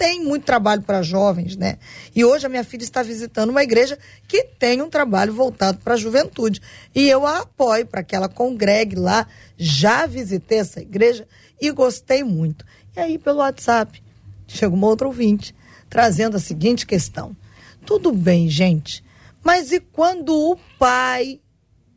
[0.00, 1.76] tem muito trabalho para jovens, né?
[2.16, 5.92] E hoje a minha filha está visitando uma igreja que tem um trabalho voltado para
[5.92, 6.62] a juventude.
[6.94, 9.26] E eu a apoio para que ela congregue lá.
[9.58, 11.28] Já visitei essa igreja
[11.60, 12.64] e gostei muito.
[12.96, 14.02] E aí, pelo WhatsApp,
[14.48, 15.54] chega uma outra ouvinte,
[15.90, 17.36] trazendo a seguinte questão.
[17.84, 19.04] Tudo bem, gente,
[19.44, 21.42] mas e quando o pai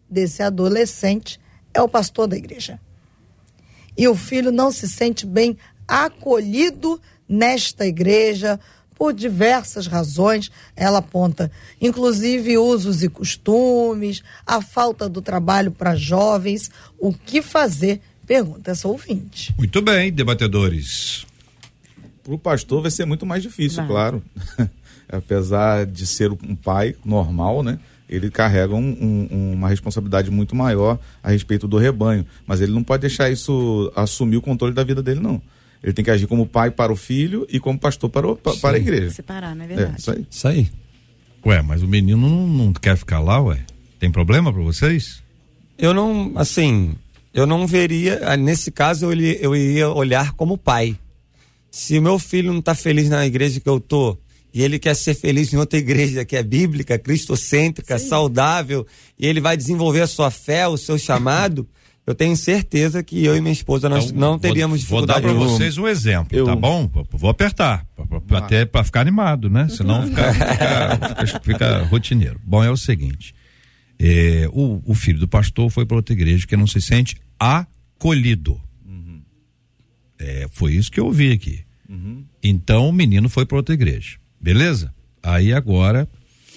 [0.09, 1.39] desse adolescente
[1.73, 2.81] é o pastor da igreja?
[3.97, 6.99] E o filho não se sente bem acolhido
[7.33, 8.59] nesta igreja
[8.95, 16.69] por diversas razões, ela aponta, inclusive usos e costumes, a falta do trabalho para jovens,
[16.99, 17.99] o que fazer?
[18.25, 19.53] Pergunta essa ouvinte.
[19.57, 21.25] Muito bem, debatedores.
[22.23, 23.87] Para o pastor vai ser muito mais difícil, Vai.
[23.87, 24.23] claro.
[25.11, 27.79] Apesar de ser um pai normal, né?
[28.07, 32.25] Ele carrega um- um- uma responsabilidade muito maior a respeito do rebanho.
[32.47, 35.41] Mas ele não pode deixar isso assumir o controle da vida dele, não.
[35.83, 38.55] Ele tem que agir como pai para o filho e como pastor para, o- pa-
[38.55, 39.09] para a igreja.
[39.11, 39.99] Separar, não é É, verdade?
[39.99, 40.27] isso aí.
[40.31, 40.67] Isso aí.
[41.45, 43.59] Ué, mas o menino não, não quer ficar lá, ué?
[43.99, 45.21] Tem problema pra vocês?
[45.77, 46.93] Eu não, assim,
[47.33, 50.97] eu não veria, ah, nesse caso eu, iria- eu iria olhar como pai.
[51.69, 54.17] Se o meu filho não está feliz na igreja que eu tô
[54.53, 58.85] e ele quer ser feliz em outra igreja que é bíblica, cristocêntrica, saudável,
[59.19, 61.67] e ele vai desenvolver a sua fé, o seu chamado,
[62.05, 65.13] eu tenho certeza que eu e minha esposa nós Então, não teríamos vou, Vou dar
[65.15, 65.57] dificuldade pra nenhuma.
[65.57, 66.89] vocês um exemplo, eu- tá bom?
[67.11, 67.85] Vou apertar,
[68.27, 69.67] pra- até para ficar animado, né?
[69.69, 72.39] Senão fica, fica, fica- fica rotineiro.
[72.43, 73.33] Bom, é o seguinte:
[73.99, 78.59] é, o, o filho do pastor foi para outra igreja que não se sente acolhido.
[80.19, 81.61] É, foi isso que eu ouvi aqui.
[82.41, 84.93] Então o menino foi para outra igreja, beleza?
[85.21, 86.07] Aí agora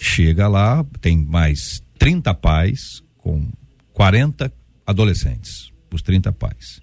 [0.00, 3.46] chega lá, tem mais 30 pais com
[3.92, 4.50] 40
[4.86, 6.80] adolescentes, os 30 pais.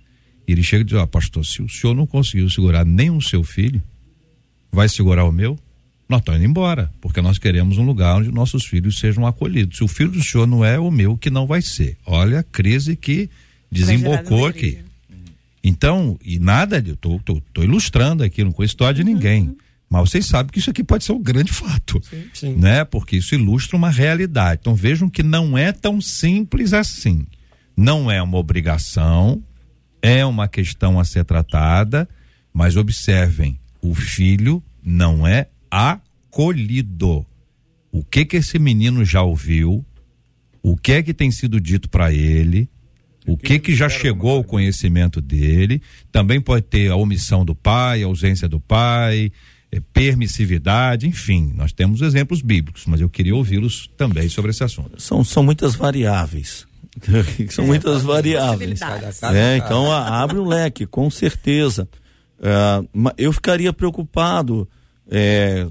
[0.48, 3.22] E ele chega e diz: Ó, pastor, se o senhor não conseguiu segurar nem o
[3.22, 3.82] seu filho,
[4.72, 5.58] vai segurar o meu?
[6.14, 9.78] nós estamos indo embora, porque nós queremos um lugar onde nossos filhos sejam acolhidos.
[9.78, 11.98] Se o filho do senhor não é o meu, que não vai ser.
[12.06, 13.30] Olha a crise que
[13.72, 14.80] desembocou aqui.
[15.64, 19.44] Então, e nada, eu tô, tô, tô, ilustrando aqui, não conheço história de ninguém.
[19.44, 19.58] Uhum.
[19.90, 22.56] Mas vocês sabem que isso aqui pode ser um grande fato, sim, sim.
[22.56, 22.84] né?
[22.84, 24.60] Porque isso ilustra uma realidade.
[24.62, 27.26] Então vejam que não é tão simples assim.
[27.76, 29.44] Não é uma obrigação,
[30.02, 32.08] é uma questão a ser tratada,
[32.54, 37.26] mas observem, o filho não é acolhido.
[37.92, 39.86] O que que esse menino já ouviu?
[40.62, 42.70] O que é que tem sido dito para ele?
[43.26, 45.82] O que que já chegou ao conhecimento dele?
[46.12, 49.32] Também pode ter a omissão do pai, a ausência do pai,
[49.72, 55.02] é, permissividade, enfim, nós temos exemplos bíblicos, mas eu queria ouvi-los também sobre esse assunto.
[55.02, 56.68] São, são muitas variáveis.
[57.50, 58.80] são é, muitas variáveis.
[59.34, 61.88] É, então abre o leque, com certeza.
[62.42, 62.84] É,
[63.18, 64.68] eu ficaria preocupado
[65.10, 65.68] é,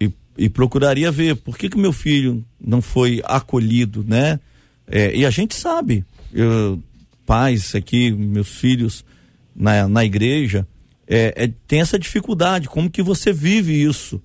[0.00, 4.40] e, e, procuraria ver por que, que meu filho não foi acolhido, né?
[4.86, 6.82] É, e a gente sabe, eu,
[7.24, 9.04] pais aqui, meus filhos
[9.54, 10.66] na, na igreja,
[11.06, 12.68] é, é, tem essa dificuldade.
[12.68, 14.20] Como que você vive isso?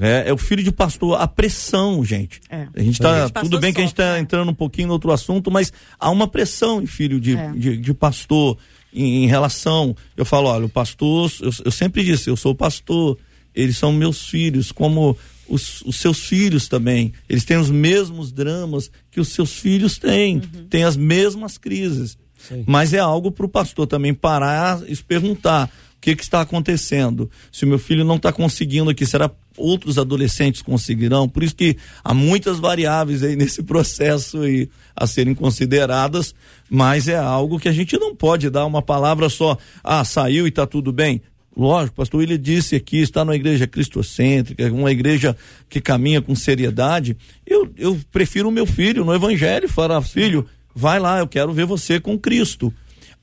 [0.00, 2.40] É, é, o filho de pastor, a pressão, gente.
[2.50, 2.68] É.
[2.74, 3.28] A gente tá.
[3.30, 6.28] Tudo bem que a gente está entrando um pouquinho no outro assunto, mas há uma
[6.28, 7.52] pressão em filho de, é.
[7.52, 8.58] de, de, pastor
[8.92, 9.96] em, em, relação.
[10.16, 13.16] Eu falo, olha, o pastor, eu, eu, sempre disse, eu sou pastor,
[13.54, 15.16] eles são meus filhos, como
[15.48, 17.14] os, os, seus filhos também.
[17.26, 20.66] Eles têm os mesmos dramas que os seus filhos têm, uhum.
[20.68, 22.18] têm as mesmas crises.
[22.66, 26.40] Mas é algo para o pastor também parar e se perguntar o que, que está
[26.40, 27.28] acontecendo.
[27.50, 31.28] Se o meu filho não está conseguindo aqui, será outros adolescentes conseguirão?
[31.28, 36.34] Por isso que há muitas variáveis aí nesse processo aí a serem consideradas,
[36.70, 40.50] mas é algo que a gente não pode dar uma palavra só, ah, saiu e
[40.50, 41.20] está tudo bem.
[41.56, 45.36] Lógico, pastor William disse aqui, está numa igreja cristocêntrica, uma igreja
[45.68, 47.16] que caminha com seriedade.
[47.44, 51.66] Eu, eu prefiro o meu filho no evangelho, falar, filho, vai lá, eu quero ver
[51.66, 52.72] você com Cristo.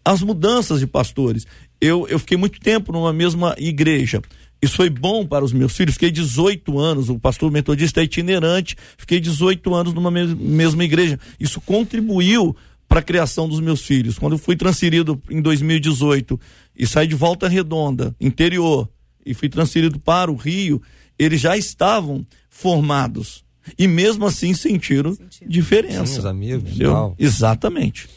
[0.04, 1.48] As mudanças de pastores.
[1.80, 4.22] Eu, eu fiquei muito tempo numa mesma igreja.
[4.62, 5.94] Isso foi bom para os meus filhos.
[5.96, 11.20] Fiquei 18 anos, o pastor metodista é itinerante, fiquei 18 anos numa mesma igreja.
[11.40, 12.56] Isso contribuiu
[12.88, 14.18] para a criação dos meus filhos.
[14.18, 16.40] Quando eu fui transferido em 2018
[16.76, 18.90] e saí de Volta Redonda, interior,
[19.26, 20.82] e fui transferido para o Rio,
[21.18, 23.44] eles já estavam formados.
[23.78, 25.50] E mesmo assim sentiram Sentido.
[25.50, 26.06] diferença.
[26.06, 26.76] Sim, os amigos,
[27.18, 28.08] Exatamente.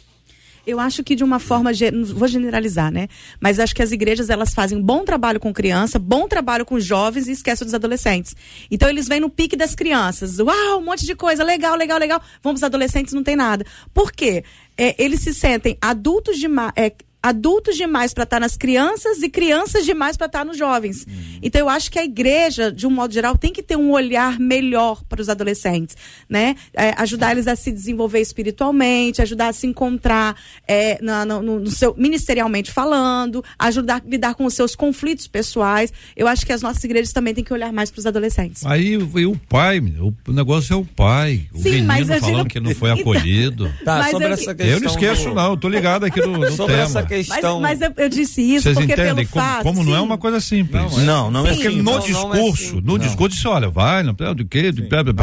[0.69, 1.71] Eu acho que de uma forma,
[2.15, 3.09] vou generalizar, né?
[3.41, 7.27] Mas acho que as igrejas elas fazem bom trabalho com criança, bom trabalho com jovens
[7.27, 8.37] e esquecem dos adolescentes.
[8.71, 10.39] Então eles vêm no pique das crianças.
[10.39, 12.21] Uau, um monte de coisa, legal, legal, legal.
[12.43, 13.65] Vamos adolescentes, não tem nada.
[13.95, 14.45] Por quê?
[14.77, 16.93] É, eles se sentem adultos demais, é,
[17.29, 21.07] adultos demais para estar tá nas crianças e crianças demais para estar tá nos jovens.
[21.07, 21.39] Uhum.
[21.43, 24.39] Então eu acho que a igreja, de um modo geral, tem que ter um olhar
[24.39, 25.97] melhor para os adolescentes,
[26.29, 26.57] né?
[26.75, 30.37] É, ajudar eles a se desenvolver espiritualmente, ajudar a se encontrar
[30.67, 35.93] é, na, no, no, seu ministerialmente falando, ajudar a lidar com os seus conflitos pessoais.
[36.17, 38.65] Eu acho que as nossas igrejas também têm que olhar mais para os adolescentes.
[38.65, 42.91] Aí o pai, o negócio é o pai, o Sim, menino falando que não foi
[42.99, 43.73] acolhido.
[43.85, 45.35] tá, sobre eu, essa questão eu não esqueço do...
[45.35, 46.85] não, eu tô ligado aqui no, no sobre tema.
[46.85, 47.18] Essa questão.
[47.27, 50.01] Mas, mas eu, eu, disse isso Vocês porque entendem pelo como, fato, como não é
[50.01, 50.97] uma coisa simples.
[50.99, 54.03] Não, não, não é porque no não, discurso, não é no discurso disse, olha, vai,
[54.03, 54.73] não do que,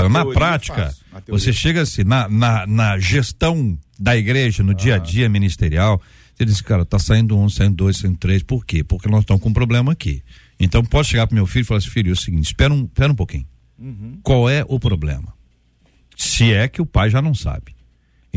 [0.09, 0.93] na prática,
[1.27, 4.75] você chega assim, na, na, na gestão da igreja, no ah.
[4.75, 6.01] dia a dia ministerial,
[6.35, 8.83] você diz, cara, tá saindo um, saindo dois, saindo três, por quê?
[8.83, 10.21] Porque nós estamos com um problema aqui.
[10.59, 12.85] Então pode chegar pro meu filho e falar assim, filho, é o seguinte, espera um,
[12.85, 13.45] espera um pouquinho.
[13.79, 14.19] Uhum.
[14.23, 15.33] Qual é o problema?
[16.15, 17.74] Se é que o pai já não sabe.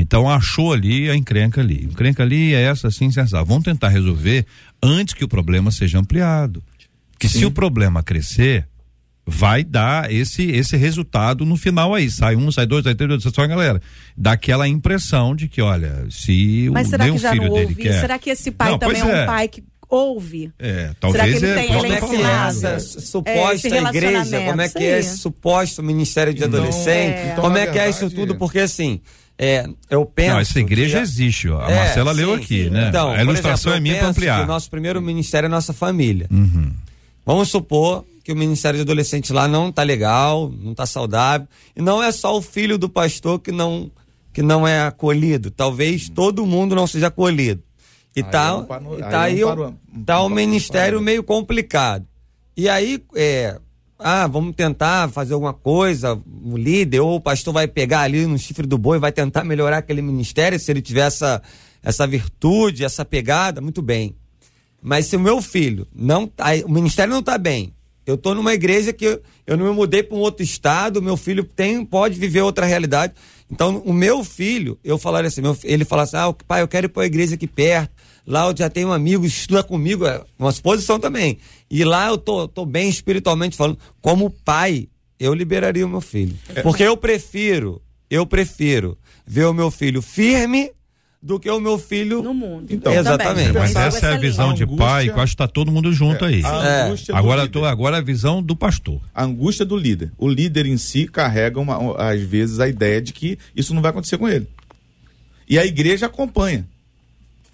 [0.00, 1.86] Então achou ali a encrenca ali.
[1.88, 3.42] A encrenca ali é essa assim, essa.
[3.42, 4.46] Vamos tentar resolver
[4.80, 6.62] antes que o problema seja ampliado.
[7.18, 8.68] Que se o problema crescer,
[9.26, 12.08] vai dar esse esse resultado no final aí.
[12.08, 13.82] Sai um, sai dois, sai três, sai só galera.
[14.16, 17.66] Dá aquela impressão de que, olha, se Mas o, será que já filho não dele
[17.66, 17.82] ouve?
[17.82, 18.00] quer.
[18.00, 19.26] Será que esse pai não, também é um é.
[19.26, 20.52] pai que ouve?
[20.60, 22.66] É, talvez Será que ele, é, tem, ele é ensinado?
[22.66, 27.16] Essa suposta é, igreja, como é que é esse suposto ministério de adolescente?
[27.16, 27.30] É.
[27.32, 28.36] Então, como é que é isso tudo?
[28.36, 29.00] Porque assim,
[29.38, 30.32] é, eu penso.
[30.32, 31.60] Não, essa igreja que, existe, ó.
[31.60, 32.70] A é, Marcela sim, leu aqui, sim.
[32.70, 32.88] né?
[32.88, 34.42] Então, a ilustração exemplo, é minha para ampliar.
[34.42, 36.26] o nosso primeiro ministério é nossa família.
[36.28, 36.72] Uhum.
[37.24, 41.46] Vamos supor que o ministério de adolescente lá não tá legal, não tá saudável.
[41.76, 43.90] E não é só o filho do pastor que não,
[44.32, 45.50] que não é acolhido.
[45.52, 47.62] Talvez todo mundo não seja acolhido.
[48.16, 52.04] E aí tá, é um tá aí, um, um, tá o ministério meio complicado.
[52.56, 53.56] E aí, é,
[53.98, 58.38] ah, vamos tentar fazer alguma coisa, o líder ou o pastor vai pegar ali no
[58.38, 61.42] chifre do boi, vai tentar melhorar aquele ministério, se ele tiver essa,
[61.82, 64.14] essa virtude, essa pegada, muito bem.
[64.80, 67.74] Mas se o meu filho não tá, o ministério não está bem,
[68.06, 71.14] Eu tô numa igreja que eu, eu não me mudei para um outro estado, meu
[71.16, 73.12] filho tem, pode viver outra realidade.
[73.50, 76.88] Então, o meu filho, eu falaria assim, meu, ele falasse, ah, pai, eu quero ir
[76.88, 77.92] para a igreja aqui perto.
[78.28, 81.38] Lá eu já tenho um amigo, estuda comigo, é uma exposição também.
[81.70, 83.78] E lá eu tô, tô bem espiritualmente falando.
[84.02, 84.86] Como pai,
[85.18, 86.36] eu liberaria o meu filho.
[86.54, 86.60] É.
[86.60, 90.70] Porque eu prefiro, eu prefiro ver o meu filho firme
[91.22, 92.66] do que o meu filho no mundo.
[92.68, 93.52] Então, exatamente.
[93.52, 96.26] Mas essa é a visão de pai, que eu acho que está todo mundo junto
[96.26, 96.42] é, aí.
[96.42, 96.94] É.
[97.14, 99.00] Agora, tô, agora a visão do pastor.
[99.14, 100.12] A angústia do líder.
[100.18, 103.90] O líder em si carrega uma, às vezes a ideia de que isso não vai
[103.90, 104.46] acontecer com ele.
[105.48, 106.68] E a igreja acompanha.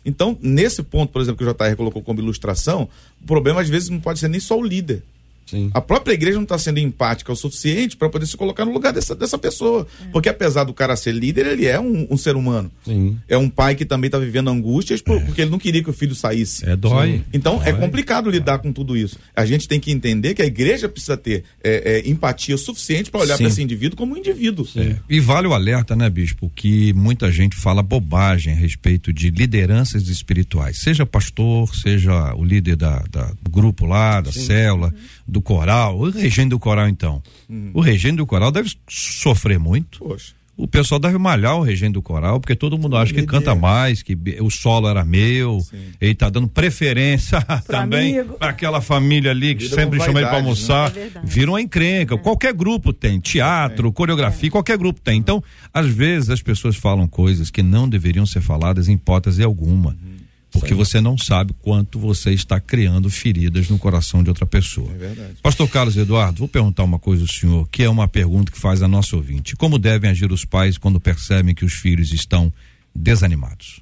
[0.04, 2.88] Então, nesse ponto, por exemplo, que o JR colocou como ilustração,
[3.22, 5.02] o problema às vezes não pode ser nem só o líder.
[5.46, 5.70] Sim.
[5.74, 8.92] A própria igreja não está sendo empática o suficiente para poder se colocar no lugar
[8.92, 9.86] dessa, dessa pessoa.
[10.02, 10.10] É.
[10.10, 12.70] Porque apesar do cara ser líder, ele é um, um ser humano.
[12.84, 13.18] Sim.
[13.28, 15.20] É um pai que também está vivendo angústias por, é.
[15.20, 16.68] porque ele não queria que o filho saísse.
[16.68, 17.12] É dói.
[17.12, 17.24] Sim.
[17.32, 17.72] Então é dói.
[17.72, 19.18] é complicado lidar com tudo isso.
[19.36, 23.20] A gente tem que entender que a igreja precisa ter é, é empatia suficiente para
[23.20, 24.66] olhar para esse indivíduo como um indivíduo.
[24.76, 24.96] É.
[25.08, 30.08] E vale o alerta, né, bispo, que muita gente fala bobagem a respeito de lideranças
[30.08, 30.78] espirituais.
[30.78, 34.88] Seja pastor, seja o líder da, da do grupo lá, da célula.
[34.88, 37.22] Uhum do coral, o regente do coral então.
[37.50, 37.70] Hum.
[37.74, 39.98] O regente do coral deve sofrer muito.
[39.98, 40.32] Poxa.
[40.56, 44.04] O pessoal deve malhar o regente do coral, porque todo mundo acha que canta mais,
[44.04, 45.76] que o solo era meu, Sim.
[46.00, 50.38] ele tá dando preferência também para aquela família ali que Vira sempre chama ele para
[50.38, 50.42] né?
[50.44, 50.92] almoçar.
[50.92, 51.10] Né?
[51.12, 52.14] É Vira uma encrenca.
[52.14, 52.18] É.
[52.18, 53.92] Qualquer grupo tem, teatro, é.
[53.92, 55.18] coreografia, qualquer grupo tem.
[55.18, 59.90] Então, às vezes as pessoas falam coisas que não deveriam ser faladas em hipótese alguma.
[59.90, 60.13] Uhum
[60.60, 64.90] porque você não sabe quanto você está criando feridas no coração de outra pessoa.
[64.94, 65.34] É verdade.
[65.42, 68.82] Pastor Carlos Eduardo, vou perguntar uma coisa ao senhor, que é uma pergunta que faz
[68.82, 69.56] a nossa ouvinte.
[69.56, 72.52] Como devem agir os pais quando percebem que os filhos estão
[72.94, 73.80] desanimados?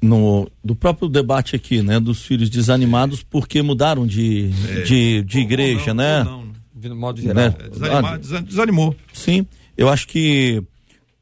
[0.00, 4.82] No, do próprio debate aqui, né, dos filhos desanimados porque mudaram de, é.
[4.82, 6.24] de, de igreja, não, né?
[6.24, 7.50] Não, de modo geral.
[7.50, 7.56] Né?
[7.58, 8.96] É, desanimou, desanimou.
[9.12, 9.44] Sim,
[9.76, 10.62] eu acho que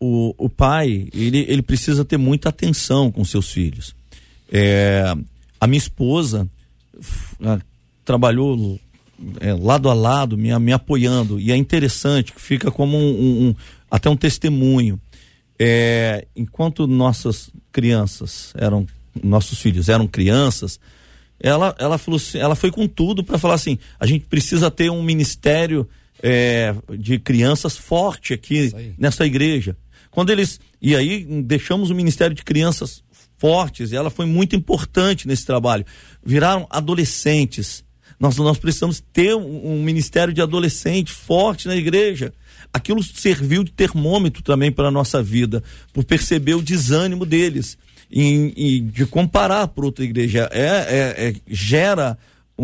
[0.00, 3.94] o, o pai, ele, ele precisa ter muita atenção com seus filhos.
[4.50, 5.14] É,
[5.60, 6.48] a minha esposa
[8.04, 8.80] trabalhou
[9.40, 13.54] é, lado a lado, me, me apoiando, e é interessante que fica como um, um,
[13.90, 14.98] até um testemunho.
[15.58, 18.86] É, enquanto nossas crianças eram,
[19.22, 20.80] nossos filhos eram crianças,
[21.38, 24.90] ela, ela, falou assim, ela foi com tudo para falar assim: a gente precisa ter
[24.90, 25.86] um ministério
[26.22, 29.76] é, de crianças forte aqui nessa igreja.
[30.10, 30.58] Quando eles.
[30.80, 33.02] E aí deixamos o Ministério de Crianças
[33.38, 35.84] fortes, e ela foi muito importante nesse trabalho.
[36.24, 37.82] Viraram adolescentes.
[38.18, 42.34] Nós, nós precisamos ter um, um ministério de adolescentes forte na igreja.
[42.70, 47.78] Aquilo serviu de termômetro também para a nossa vida, por perceber o desânimo deles.
[48.12, 50.50] E, e de comparar para outra igreja.
[50.52, 52.18] É, é, é, gera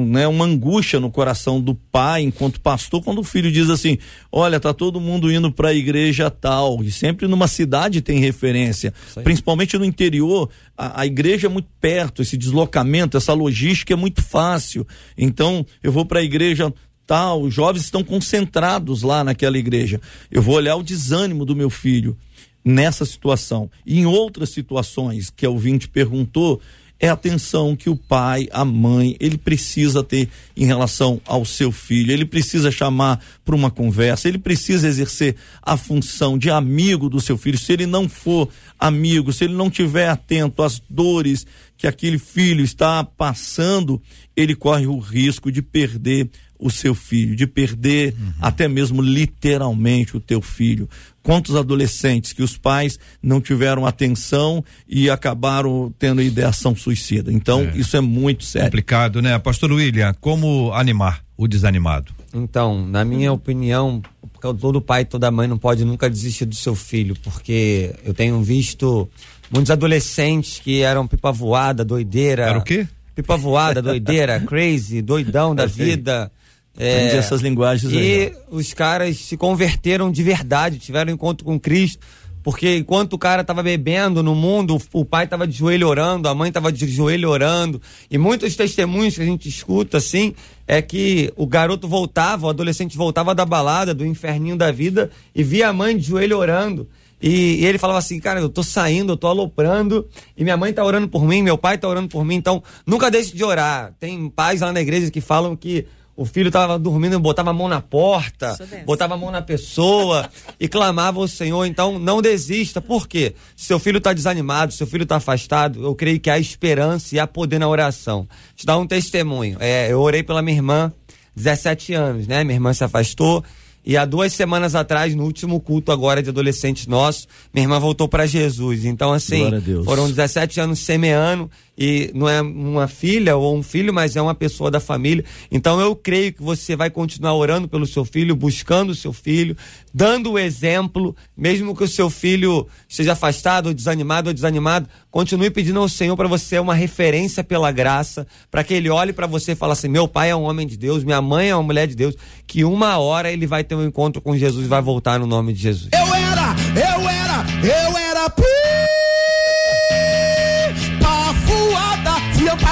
[0.04, 3.96] né, uma angústia no coração do pai, enquanto pastor, quando o filho diz assim:
[4.30, 8.92] Olha, tá todo mundo indo para a igreja tal, e sempre numa cidade tem referência,
[9.24, 14.22] principalmente no interior, a, a, igreja é muito perto, esse deslocamento, essa logística é muito
[14.22, 14.86] fácil.
[15.16, 16.72] Então, eu vou para a igreja
[17.06, 20.00] tal, os jovens estão concentrados lá naquela igreja.
[20.30, 22.16] Eu vou olhar o desânimo do meu filho
[22.64, 23.70] nessa situação.
[23.86, 26.60] E em outras situações que a ouvinte perguntou,
[26.98, 31.70] é a atenção que o pai, a mãe, ele precisa ter em relação ao seu
[31.70, 32.10] filho.
[32.10, 37.36] Ele precisa chamar para uma conversa, ele precisa exercer a função de amigo do seu
[37.36, 37.58] filho.
[37.58, 42.64] Se ele não for amigo, se ele não tiver atento às dores que aquele filho
[42.64, 44.00] está passando,
[44.34, 48.32] ele corre o risco de perder o seu filho, de perder uhum.
[48.40, 50.88] até mesmo literalmente o teu filho.
[51.26, 57.32] Quantos adolescentes que os pais não tiveram atenção e acabaram tendo ideação suicida.
[57.32, 57.76] Então, é.
[57.76, 58.68] isso é muito sério.
[58.68, 59.36] Complicado, né?
[59.40, 62.14] Pastor William, como animar o desanimado?
[62.32, 64.00] Então, na minha opinião,
[64.40, 69.10] todo pai, toda mãe não pode nunca desistir do seu filho, porque eu tenho visto
[69.50, 72.44] muitos adolescentes que eram pipa voada, doideira.
[72.44, 72.86] Era o quê?
[73.16, 76.30] Pipa voada, doideira, crazy, doidão da vida.
[76.78, 78.04] É, essas linguagens e aí.
[78.04, 82.06] E os caras se converteram de verdade, tiveram um encontro com Cristo.
[82.46, 86.34] Porque enquanto o cara estava bebendo no mundo, o pai estava de joelho orando, a
[86.34, 87.82] mãe estava de joelho orando.
[88.08, 90.32] E muitos testemunhos que a gente escuta assim
[90.64, 95.42] é que o garoto voltava, o adolescente voltava da balada, do inferninho da vida, e
[95.42, 96.88] via a mãe de joelho orando.
[97.20, 100.06] E, e, ele falava assim, cara, eu tô saindo, eu tô aloprando,
[100.36, 103.10] e minha mãe tá orando por mim, meu pai tá orando por mim, então nunca
[103.10, 103.92] deixe de orar.
[103.98, 105.84] Tem pais lá na igreja que falam que
[106.16, 108.56] o filho estava dormindo, botava a mão na porta,
[108.86, 111.66] botava a mão na pessoa e clamava ao Senhor.
[111.66, 112.80] Então, não desista.
[112.80, 113.34] Por quê?
[113.54, 117.20] Se seu filho está desanimado, seu filho está afastado, eu creio que há esperança e
[117.20, 118.26] há poder na oração.
[118.54, 119.58] Te dar um testemunho.
[119.60, 120.90] É, eu orei pela minha irmã,
[121.34, 122.42] 17 anos, né?
[122.44, 123.44] Minha irmã se afastou
[123.86, 128.08] e há duas semanas atrás, no último culto agora de adolescentes nossos, minha irmã voltou
[128.08, 128.84] para Jesus.
[128.84, 129.48] Então, assim,
[129.84, 134.34] foram 17 anos semeando e não é uma filha ou um filho, mas é uma
[134.34, 135.24] pessoa da família.
[135.50, 139.56] Então, eu creio que você vai continuar orando pelo seu filho, buscando o seu filho,
[139.92, 145.50] dando o exemplo, mesmo que o seu filho esteja afastado, ou desanimado ou desanimado, continue
[145.50, 149.52] pedindo ao Senhor para você uma referência pela graça, para que ele olhe para você
[149.52, 151.86] e fale assim: meu pai é um homem de Deus, minha mãe é uma mulher
[151.86, 152.14] de Deus,
[152.46, 155.52] que uma hora ele vai ter um encontro com Jesus e vai voltar no nome
[155.52, 155.90] de Jesus.
[155.92, 158.75] Eu era, eu era, eu era fui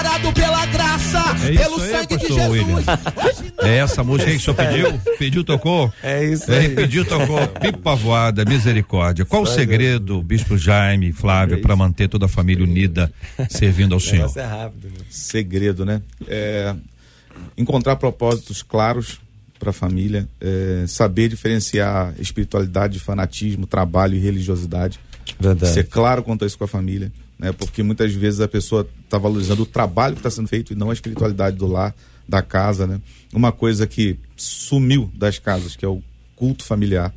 [0.05, 2.87] amparado pela graça, é pelo aí, sangue de Jesus.
[3.63, 5.01] É essa música que o senhor pediu?
[5.19, 5.93] Pediu, tocou?
[6.03, 6.67] É isso aí.
[6.67, 7.47] É, pediu, tocou.
[7.49, 9.25] Pipa voada, misericórdia.
[9.25, 13.11] Qual o segredo, Bispo Jaime, Flávio, para manter toda a família unida
[13.49, 14.31] servindo ao Senhor?
[14.37, 15.05] É rápido, né?
[15.09, 16.03] Segredo, né?
[16.29, 16.75] É,
[17.57, 19.21] encontrar propósitos claros
[19.59, 25.01] para a família, é, saber diferenciar espiritualidade de fanatismo, trabalho e religiosidade.
[25.41, 25.73] Verdade.
[25.73, 27.53] Ser claro quanto a isso com a família né?
[27.53, 30.91] Porque muitas vezes a pessoa está valorizando o trabalho que está sendo feito e não
[30.91, 31.95] a espiritualidade do lar,
[32.29, 33.01] da casa, né?
[33.33, 36.03] Uma coisa que sumiu das casas, que é o
[36.35, 37.15] culto familiar,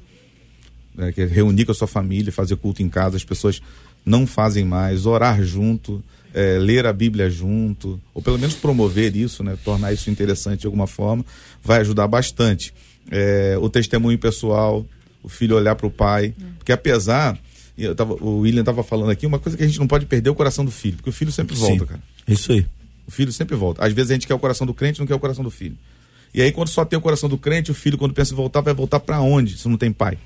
[0.94, 1.12] né?
[1.12, 3.62] que é reunir com a sua família, fazer culto em casa, as pessoas
[4.06, 6.04] não fazem mais, orar junto,
[6.34, 9.58] é, ler a Bíblia junto, ou pelo menos promover isso, né?
[9.64, 11.26] Tornar isso interessante de alguma forma,
[11.64, 12.74] vai ajudar bastante.
[13.10, 14.86] É, o testemunho pessoal,
[15.24, 17.38] o filho olhar para o pai, porque apesar
[17.78, 20.30] eu tava, o William estava falando aqui, uma coisa que a gente não pode perder
[20.30, 22.02] é o coração do filho, porque o filho sempre volta, Sim, cara.
[22.28, 22.66] Isso aí.
[23.08, 23.86] O filho sempre volta.
[23.86, 25.78] Às vezes a gente quer o coração do crente, não quer o coração do filho.
[26.34, 28.62] E aí, quando só tem o coração do crente, o filho, quando pensa em voltar,
[28.62, 30.18] vai voltar para onde, se não tem pai?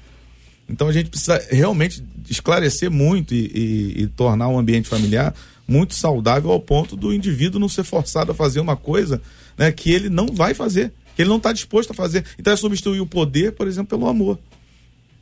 [0.68, 5.36] Então a gente precisa realmente esclarecer muito e, e, e, tornar o ambiente familiar
[5.68, 9.22] muito saudável ao ponto do indivíduo não ser forçado a fazer uma coisa
[9.58, 12.26] né, que ele não vai fazer, que ele não está disposto a fazer.
[12.39, 14.39] Então é substituir o poder, por exemplo, pelo amor.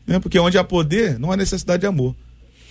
[0.09, 0.19] Né?
[0.19, 2.15] Porque onde há poder, não há necessidade de amor.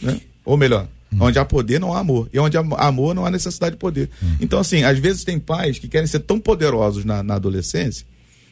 [0.03, 0.21] Né?
[0.45, 1.19] Ou melhor, hum.
[1.21, 2.29] onde há poder, não há amor.
[2.33, 4.11] E onde há amor, não há necessidade de poder.
[4.21, 4.37] Hum.
[4.41, 8.05] Então, assim, às vezes tem pais que querem ser tão poderosos na, na adolescência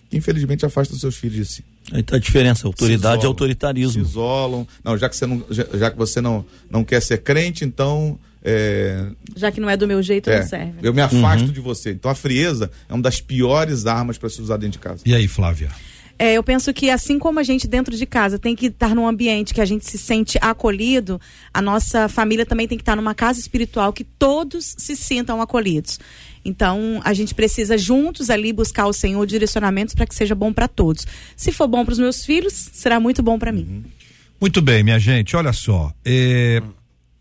[0.09, 1.64] que infelizmente afastam seus filhos de si.
[2.05, 4.05] Tá a diferença, autoridade e autoritarismo.
[4.05, 4.66] Se isolam.
[4.84, 8.18] Não, já que você não, já, já, que você não, não quer ser crente, então.
[8.43, 9.05] É...
[9.34, 10.74] Já que não é do meu jeito, é, não serve.
[10.80, 11.53] Eu me afasto uhum.
[11.53, 11.91] de você.
[11.91, 15.03] Então a frieza é uma das piores armas para se usar dentro de casa.
[15.05, 15.70] E aí, Flávia?
[16.18, 19.06] É, eu penso que assim como a gente dentro de casa tem que estar num
[19.06, 21.20] ambiente que a gente se sente acolhido,
[21.52, 25.98] a nossa família também tem que estar numa casa espiritual que todos se sintam acolhidos.
[26.44, 30.68] Então, a gente precisa juntos ali buscar o Senhor direcionamentos para que seja bom para
[30.68, 31.06] todos.
[31.36, 33.84] Se for bom para os meus filhos, será muito bom para mim.
[34.40, 35.34] Muito bem, minha gente.
[35.34, 36.62] Olha só, é,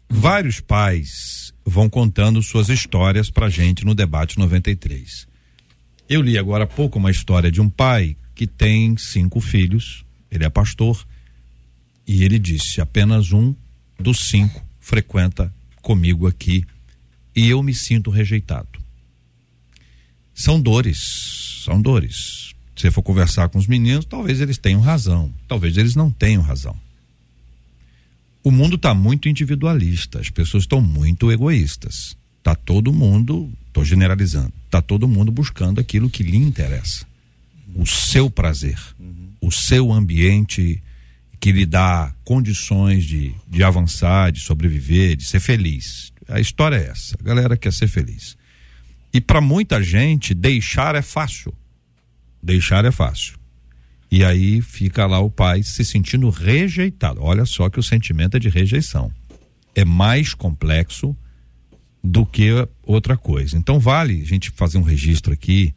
[0.07, 5.27] vários pais vão contando suas histórias para gente no debate 93.
[6.07, 10.43] Eu li agora há pouco uma história de um pai que tem cinco filhos, ele
[10.43, 11.03] é pastor,
[12.05, 13.55] e ele disse: apenas um
[13.97, 16.65] dos cinco frequenta comigo aqui
[17.35, 18.67] e eu me sinto rejeitado.
[20.33, 22.53] São dores, são dores.
[22.75, 26.41] Se você for conversar com os meninos, talvez eles tenham razão, talvez eles não tenham
[26.41, 26.75] razão.
[28.43, 32.15] O mundo está muito individualista, as pessoas estão muito egoístas.
[32.43, 37.07] Tá todo mundo, estou generalizando, tá todo mundo buscando aquilo que lhe interessa
[37.75, 39.33] o seu prazer, uhum.
[39.41, 40.81] o seu ambiente
[41.39, 46.11] que lhe dá condições de, de avançar, de sobreviver, de ser feliz.
[46.27, 47.15] A história é essa.
[47.19, 48.37] A galera quer ser feliz.
[49.13, 51.53] E para muita gente, deixar é fácil.
[52.41, 53.37] Deixar é fácil.
[54.09, 57.21] E aí fica lá o pai se sentindo rejeitado.
[57.21, 59.11] Olha só que o sentimento é de rejeição.
[59.75, 61.15] É mais complexo
[62.03, 62.49] do que
[62.83, 63.57] outra coisa.
[63.57, 65.73] Então vale a gente fazer um registro aqui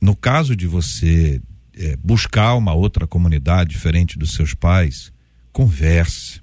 [0.00, 1.40] no caso de você
[1.76, 5.12] é, buscar uma outra comunidade diferente dos seus pais,
[5.52, 6.40] converse.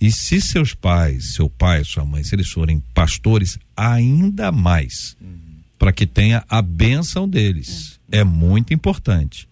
[0.00, 5.58] E se seus pais, seu pai, sua mãe, se eles forem pastores, ainda mais, uhum.
[5.78, 8.00] para que tenha a bênção deles.
[8.10, 8.20] É.
[8.20, 9.46] é muito importante.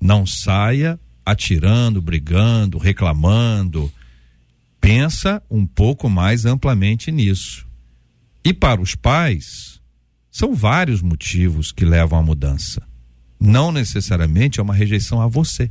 [0.00, 3.92] Não saia atirando, brigando, reclamando.
[4.80, 7.64] Pensa um pouco mais amplamente nisso.
[8.44, 9.71] E para os pais,
[10.32, 12.82] são vários motivos que levam à mudança.
[13.38, 15.70] Não necessariamente é uma rejeição a você.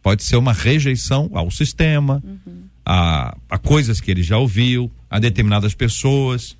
[0.00, 2.62] Pode ser uma rejeição ao sistema, uhum.
[2.86, 6.56] a, a coisas que ele já ouviu, a determinadas pessoas.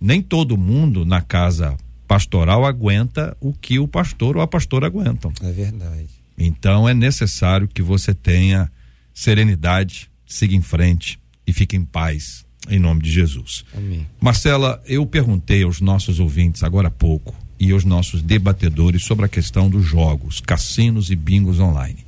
[0.00, 1.76] Nem todo mundo na casa
[2.08, 5.32] pastoral aguenta o que o pastor ou a pastora aguentam.
[5.40, 6.08] É verdade.
[6.36, 8.70] Então é necessário que você tenha
[9.14, 13.64] serenidade, siga em frente e fique em paz, em nome de Jesus.
[13.76, 14.06] Amém.
[14.20, 19.28] Marcela, eu perguntei aos nossos ouvintes agora há pouco e aos nossos debatedores sobre a
[19.28, 22.06] questão dos jogos, cassinos e bingos online.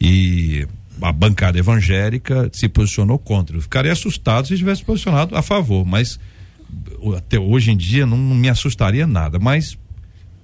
[0.00, 0.66] E
[1.00, 3.56] a bancada evangélica se posicionou contra.
[3.56, 6.18] Eu ficaria assustado se tivesse posicionado a favor, mas
[7.16, 9.38] até hoje em dia não, não me assustaria nada.
[9.38, 9.78] Mas,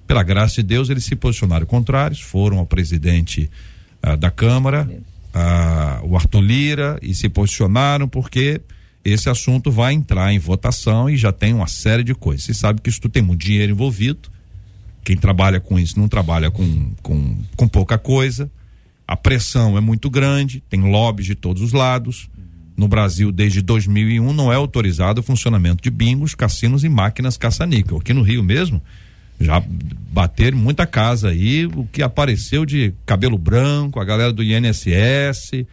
[0.07, 3.49] pela graça de Deus, eles se posicionaram contrários, foram ao presidente
[4.01, 4.89] ah, da Câmara,
[5.33, 8.61] ah, o Arthur Lira, e se posicionaram porque
[9.03, 12.45] esse assunto vai entrar em votação e já tem uma série de coisas.
[12.45, 14.29] Você sabe que isso tem muito dinheiro envolvido.
[15.03, 18.51] Quem trabalha com isso não trabalha com, com, com pouca coisa.
[19.07, 22.29] A pressão é muito grande, tem lobbies de todos os lados.
[22.77, 27.97] No Brasil, desde 2001, não é autorizado o funcionamento de bingos, cassinos e máquinas caça-níquel.
[27.97, 28.81] Aqui no Rio mesmo,
[29.39, 29.63] já
[30.11, 35.65] bateram muita casa aí, o que apareceu de cabelo branco, a galera do INSS.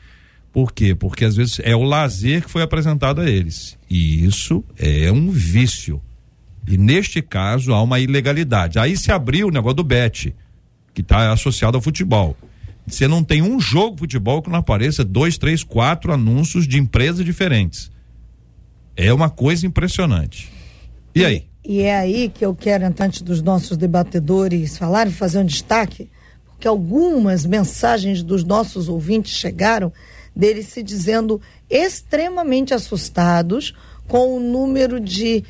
[0.56, 0.94] Por quê?
[0.94, 3.76] Porque às vezes é o lazer que foi apresentado a eles.
[3.90, 6.00] E isso é um vício.
[6.66, 8.78] E neste caso há uma ilegalidade.
[8.78, 10.34] Aí se abriu o negócio do bet,
[10.94, 12.34] que está associado ao futebol.
[12.86, 16.78] Você não tem um jogo de futebol que não apareça dois, três, quatro anúncios de
[16.78, 17.90] empresas diferentes.
[18.96, 20.50] É uma coisa impressionante.
[21.14, 21.44] E aí?
[21.62, 26.08] E é aí que eu quero, antes dos nossos debatedores falarem, fazer um destaque,
[26.46, 29.92] porque algumas mensagens dos nossos ouvintes chegaram
[30.36, 33.74] deles se dizendo extremamente assustados
[34.06, 35.42] com o número de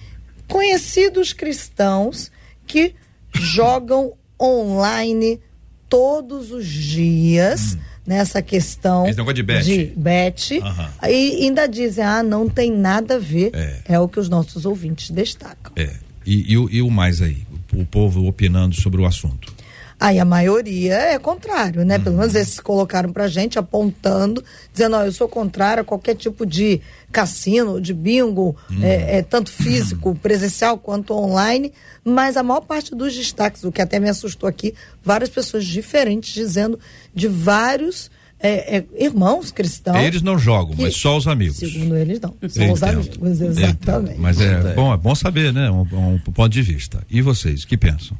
[0.48, 2.30] conhecidos cristãos
[2.66, 2.94] que
[3.34, 5.40] jogam online
[5.88, 7.76] todos os dias
[8.06, 9.92] nessa questão Esse negócio de bet.
[9.96, 10.58] bet.
[10.60, 10.90] Aham.
[11.08, 13.50] e ainda dizem, ah, não tem nada a ver.
[13.52, 13.80] É.
[13.86, 15.72] É, o que os nossos ouvintes destacam.
[15.76, 15.92] É.
[16.24, 17.42] E, e e o mais aí?
[17.74, 19.52] O povo opinando sobre o assunto.
[19.98, 21.98] Aí a maioria é contrário, né?
[21.98, 26.44] Pelo menos esses colocaram pra gente apontando, dizendo, ó, eu sou contrário a qualquer tipo
[26.44, 31.72] de cassino, de bingo, é, é, tanto físico, presencial quanto online,
[32.04, 36.34] mas a maior parte dos destaques, o que até me assustou aqui, várias pessoas diferentes
[36.34, 36.78] dizendo
[37.14, 39.96] de vários é, é, irmãos cristãos.
[40.02, 41.56] Eles não jogam, que- mas só os amigos.
[41.56, 42.34] Segundo eles, não.
[42.50, 43.00] São os Entendo.
[43.00, 43.72] amigos, exatamente.
[44.12, 44.14] Entendo.
[44.18, 45.70] Mas é bom, é bom saber, né?
[45.70, 45.80] Um,
[46.16, 47.02] um ponto de vista.
[47.08, 48.14] E vocês, o que pensam?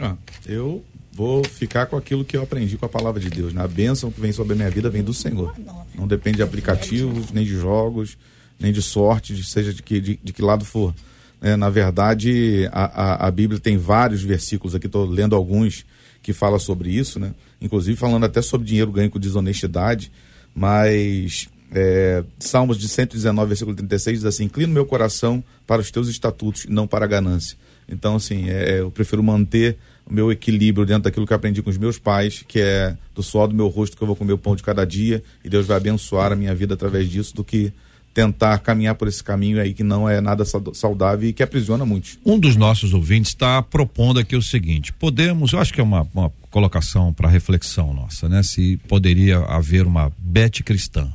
[0.00, 0.16] Ah,
[0.46, 3.52] eu vou ficar com aquilo que eu aprendi com a palavra de Deus.
[3.52, 3.62] né?
[3.62, 5.54] A bênção que vem sobre a minha vida vem do Senhor.
[5.94, 8.18] Não depende de aplicativos, nem de jogos,
[8.60, 10.94] nem de sorte, seja de que, de, de que lado for.
[11.40, 11.56] né?
[11.56, 15.86] na verdade, a, a, a Bíblia tem vários versículos aqui, estou lendo alguns
[16.22, 17.32] que fala sobre isso, né?
[17.60, 20.10] Inclusive falando até sobre dinheiro ganho com desonestidade,
[20.54, 26.08] mas é, Salmos de 119, versículo 36 diz assim: Inclino meu coração para os teus
[26.08, 27.56] estatutos não para a ganância.
[27.88, 29.76] Então, assim, é, eu prefiro manter
[30.08, 33.22] o meu equilíbrio dentro daquilo que eu aprendi com os meus pais, que é do
[33.22, 35.66] suor do meu rosto que eu vou comer o pão de cada dia e Deus
[35.66, 37.72] vai abençoar a minha vida através disso, do que
[38.16, 42.18] tentar caminhar por esse caminho aí que não é nada saudável e que aprisiona muitos.
[42.24, 46.08] Um dos nossos ouvintes está propondo aqui o seguinte: podemos, eu acho que é uma,
[46.14, 48.42] uma colocação para reflexão nossa, né?
[48.42, 51.12] Se poderia haver uma bet cristã.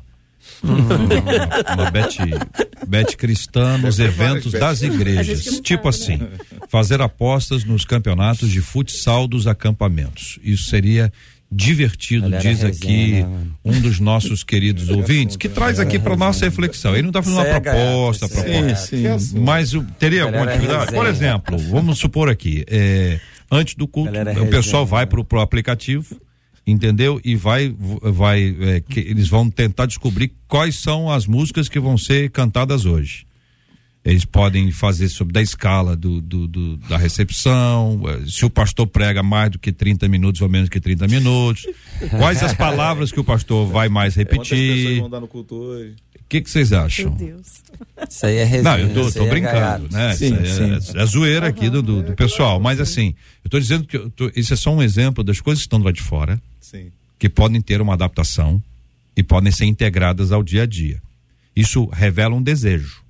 [0.64, 2.18] Uma, uma bet,
[2.88, 5.60] bet cristã nos eventos das igrejas.
[5.62, 6.20] Tipo assim,
[6.70, 10.40] fazer apostas nos campeonatos de futsal dos acampamentos.
[10.44, 11.12] Isso seria
[11.54, 16.16] divertido, Galera diz resenha, aqui né, um dos nossos queridos ouvintes, que traz aqui para
[16.16, 16.94] nossa reflexão.
[16.94, 18.76] Ele não está fazendo uma Cega, proposta, proposta.
[18.78, 19.40] Sim, sim.
[19.40, 20.94] Mas o- teria alguma atividade?
[20.94, 23.20] Por exemplo, vamos supor aqui, é,
[23.52, 26.16] antes do culto, o pessoal vai pro, pro aplicativo,
[26.66, 27.20] entendeu?
[27.24, 31.98] E vai, vai, é, que eles vão tentar descobrir quais são as músicas que vão
[31.98, 33.26] ser cantadas hoje.
[34.04, 38.88] Eles podem fazer sobre da escala do, do- do- da recepção, eh, se o pastor
[38.88, 41.68] prega mais do que 30 minutos ou menos que 30 minutos,
[42.18, 45.00] quais as palavras que o pastor vai mais pessoas repetir.
[45.02, 45.94] vão dar no culto hoje?
[46.11, 47.10] O que que vocês acham?
[47.10, 47.62] Meu Deus.
[48.10, 48.78] Isso aí é resenha.
[48.78, 49.94] Não, eu tô, tô é brincando, gaiato.
[49.94, 50.16] né?
[50.16, 50.98] Sim, Isso é, sim.
[50.98, 52.60] é zoeira aqui do, do, do pessoal.
[52.60, 53.14] Mas assim,
[53.44, 55.86] eu tô dizendo que tô- isso é só um exemplo das coisas que estão do
[55.86, 56.92] lado de fora, Sim.
[57.20, 58.62] que podem ter uma adaptação
[59.16, 61.02] e podem ser integradas ao dia a dia.
[61.56, 63.02] Isso revela um desejo.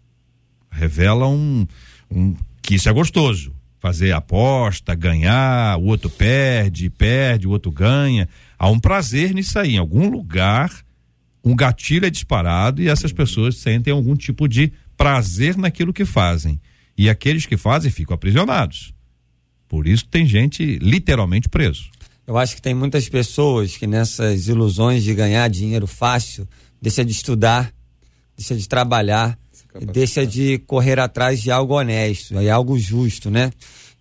[0.72, 1.68] Revela um,
[2.10, 3.54] um que isso é gostoso.
[3.80, 8.28] Fazer aposta, ganhar, o outro perde, perde, o outro ganha.
[8.58, 9.74] Há um prazer nisso aí.
[9.76, 10.72] Em algum lugar,
[11.44, 16.60] um gatilho é disparado e essas pessoas sentem algum tipo de prazer naquilo que fazem.
[16.98, 18.94] E aqueles que fazem ficam aprisionados.
[19.68, 21.90] Por isso tem gente literalmente preso.
[22.28, 26.48] Eu acho que tem muitas pessoas que nessas ilusões de ganhar dinheiro fácil,
[26.82, 27.74] deixa de estudar,
[28.38, 29.38] deixa de trabalhar,
[29.92, 33.52] deixa de correr atrás de algo honesto, é algo justo, né?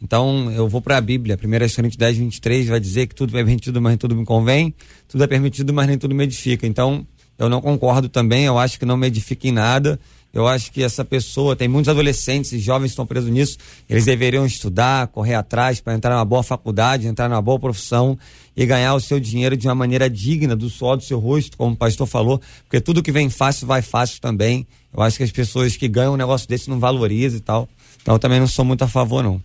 [0.03, 3.45] Então, eu vou para a Bíblia, 1 Coríntios 10, 23, vai dizer que tudo é
[3.45, 4.74] permitido, mas nem tudo me convém,
[5.07, 6.66] tudo é permitido, mas nem tudo me edifica.
[6.66, 7.07] Então,
[7.41, 9.99] eu não concordo também, eu acho que não me edifica em nada.
[10.32, 13.57] Eu acho que essa pessoa, tem muitos adolescentes e jovens que estão presos nisso,
[13.88, 18.16] eles deveriam estudar, correr atrás para entrar numa boa faculdade, entrar numa boa profissão
[18.55, 21.72] e ganhar o seu dinheiro de uma maneira digna do suor do seu rosto, como
[21.72, 24.66] o pastor falou, porque tudo que vem fácil vai fácil também.
[24.95, 27.68] Eu acho que as pessoas que ganham um negócio desse não valorizam e tal.
[28.03, 29.43] Então eu também não sou muito a favor, não.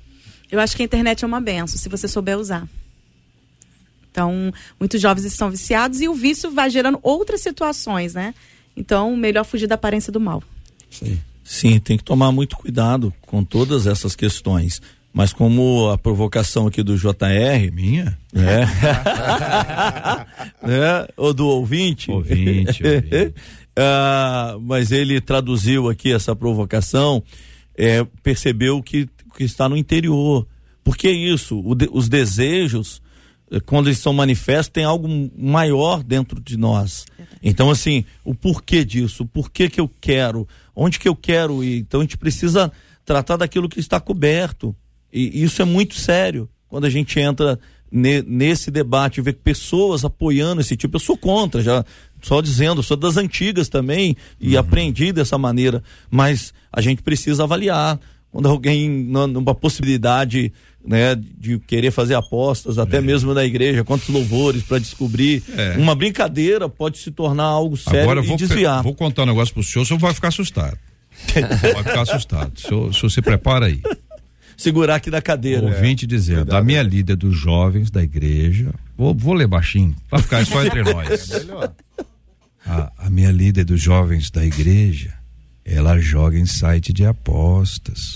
[0.51, 2.67] Eu acho que a internet é uma benção, se você souber usar.
[4.16, 8.34] Então, muitos jovens estão viciados e o vício vai gerando outras situações, né?
[8.76, 10.41] Então, melhor fugir da aparência do mal.
[10.89, 11.20] Sim.
[11.43, 14.82] Sim, tem que tomar muito cuidado com todas essas questões.
[15.13, 17.74] Mas como a provocação aqui do JR.
[17.74, 18.18] Minha?
[18.34, 18.63] É.
[20.63, 22.09] é ou do ouvinte.
[22.09, 22.84] Ouvinte.
[22.88, 23.34] ouvinte.
[23.76, 27.22] ah, mas ele traduziu aqui essa provocação,
[27.78, 30.47] é, percebeu que, que está no interior.
[30.86, 33.01] Porque isso, de, os desejos,
[33.65, 37.05] quando eles são manifestos, tem algo maior dentro de nós.
[37.43, 41.79] Então, assim, o porquê disso, o porquê que eu quero, onde que eu quero ir.
[41.79, 42.71] Então, a gente precisa
[43.05, 44.75] tratar daquilo que está coberto.
[45.13, 47.59] E isso é muito sério quando a gente entra
[47.91, 50.95] ne, nesse debate, ver pessoas apoiando esse tipo.
[50.95, 51.85] Eu sou contra, já
[52.21, 54.59] só dizendo, sou das antigas também e uhum.
[54.59, 55.83] aprendi dessa maneira.
[56.09, 57.99] Mas a gente precisa avaliar
[58.36, 60.51] quando alguém numa possibilidade
[60.86, 63.01] né, de querer fazer apostas, até é.
[63.01, 65.41] mesmo na igreja, quantos louvores para descobrir.
[65.55, 65.77] É.
[65.77, 68.83] Uma brincadeira pode se tornar algo sério Agora, e vou, desviar.
[68.83, 70.77] Vou contar um negócio pro senhor, o senhor vai ficar assustado.
[71.31, 72.51] vai ficar assustado.
[72.57, 73.81] O senhor, o senhor se prepara aí
[74.57, 75.65] segurar aqui na cadeira.
[75.65, 76.07] Ouvinte é.
[76.09, 76.59] dizendo, Cuidado.
[76.59, 80.83] a minha líder dos jovens da igreja, vou, vou ler baixinho, para ficar só entre
[80.91, 81.47] nós.
[82.65, 85.13] A, a minha líder dos jovens da igreja,
[85.66, 88.13] ela joga em site de apostas.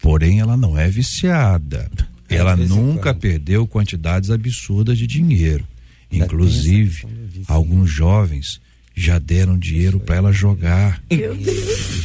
[0.00, 1.90] Porém, ela não é viciada.
[2.28, 5.66] É, ela nunca perdeu quantidades absurdas de dinheiro.
[6.12, 7.06] Inclusive,
[7.48, 8.60] alguns jovens
[8.94, 11.02] já deram dinheiro para ela jogar.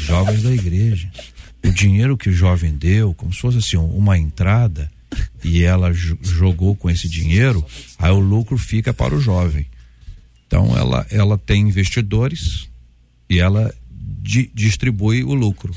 [0.07, 1.09] Jovens da igreja
[1.63, 4.91] o dinheiro que o jovem deu, como se fosse assim, uma entrada,
[5.43, 7.63] e ela jogou com esse dinheiro,
[7.97, 9.65] aí o lucro fica para o jovem.
[10.47, 12.67] Então ela, ela tem investidores
[13.29, 13.73] e ela
[14.21, 15.73] di, distribui o lucro.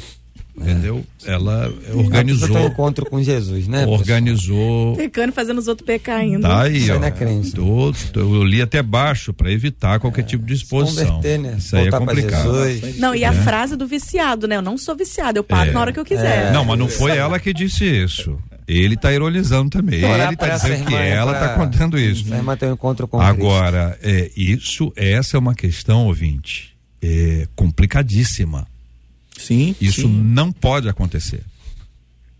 [0.57, 1.05] Entendeu?
[1.27, 2.57] Ela organizou.
[2.57, 3.85] Ela encontro com Jesus, né?
[3.87, 4.95] Organizou.
[4.95, 6.47] Pecando, fazendo os outros pecar ainda.
[6.47, 6.99] Tá aí, ó.
[7.53, 11.21] Do, eu li até baixo para evitar qualquer é, tipo de exposição.
[11.21, 11.57] Né?
[11.59, 12.53] Isso aí é complicado.
[12.99, 13.33] Não, e a é.
[13.33, 14.57] frase do viciado, né?
[14.57, 15.73] Eu não sou viciado, eu paro é.
[15.73, 16.51] na hora que eu quiser.
[16.51, 16.53] É.
[16.53, 18.39] Não, mas não foi ela que disse isso.
[18.67, 20.05] Ele está ironizando também.
[20.05, 22.33] Ele está dizendo que ela está contando isso.
[22.33, 26.74] Irmã tem um encontro com Agora, é, isso, essa é uma questão, ouvinte,
[27.05, 28.67] é, complicadíssima
[29.39, 29.75] Sim.
[29.81, 30.09] Isso sim.
[30.09, 31.43] não pode acontecer.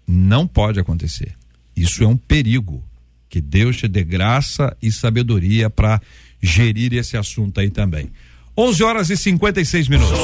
[0.07, 1.35] Não pode acontecer.
[1.77, 2.83] Isso é um perigo.
[3.29, 6.01] Que Deus te dê graça e sabedoria para
[6.41, 8.11] gerir esse assunto aí também.
[8.57, 10.19] 11 horas e 56 minutos.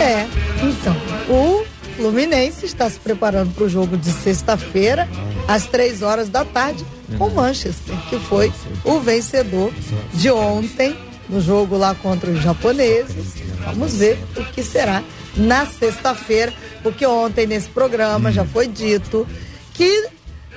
[0.00, 0.28] É,
[0.62, 0.96] então,
[1.28, 1.63] o
[1.96, 5.08] Fluminense está se preparando para o jogo de sexta-feira,
[5.46, 6.84] às três horas da tarde,
[7.18, 8.52] com o Manchester, que foi
[8.84, 9.72] o vencedor
[10.12, 10.96] de ontem
[11.28, 13.34] no jogo lá contra os japoneses.
[13.64, 15.02] Vamos ver o que será
[15.36, 19.26] na sexta-feira, porque ontem nesse programa já foi dito
[19.72, 20.08] que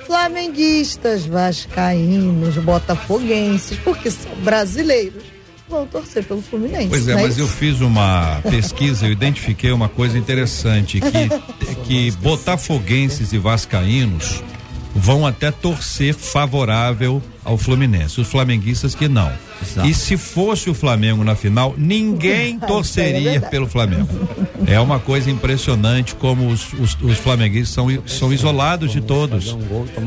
[0.06, 5.24] flamenguistas, vascaínos, botafoguenses, porque são brasileiros,
[5.68, 6.88] vão torcer pelo Fluminense.
[6.88, 12.10] Pois é, é mas eu fiz uma pesquisa, eu identifiquei uma coisa interessante, que, que
[12.12, 14.42] botafoguenses e vascaínos
[14.94, 18.20] vão até torcer favorável ao Fluminense.
[18.20, 19.30] Os flamenguistas que não.
[19.62, 19.88] Exato.
[19.88, 24.08] E se fosse o Flamengo na final, ninguém torceria é pelo Flamengo.
[24.66, 29.56] É uma coisa impressionante como os, os, os flamenguistas são, são isolados de todos.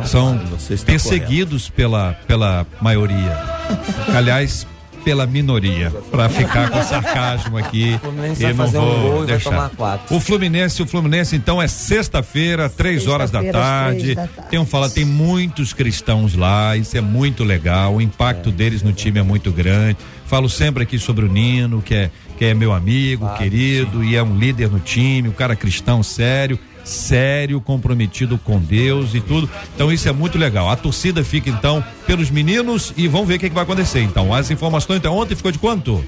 [0.05, 0.39] São
[0.85, 3.37] perseguidos pela, pela maioria.
[4.15, 4.67] Aliás,
[5.03, 7.99] pela minoria, para ficar com sarcasmo aqui.
[8.39, 9.71] e não vou um deixar.
[10.09, 14.15] O Fluminense, o Fluminense então é sexta-feira, três horas da tarde.
[14.15, 14.49] da tarde.
[14.49, 17.95] Tem um fala, tem muitos cristãos lá, isso é muito legal.
[17.95, 19.97] O impacto é, deles no time é muito grande.
[20.25, 24.09] Falo sempre aqui sobre o Nino, que é que é meu amigo, claro, querido, sim.
[24.09, 29.21] e é um líder no time, um cara cristão sério sério, comprometido com Deus e
[29.21, 29.49] tudo.
[29.75, 30.69] Então isso é muito legal.
[30.69, 34.01] A torcida fica então pelos meninos e vamos ver o que, que vai acontecer.
[34.01, 36.03] Então, as informações, então, ontem ficou de quanto?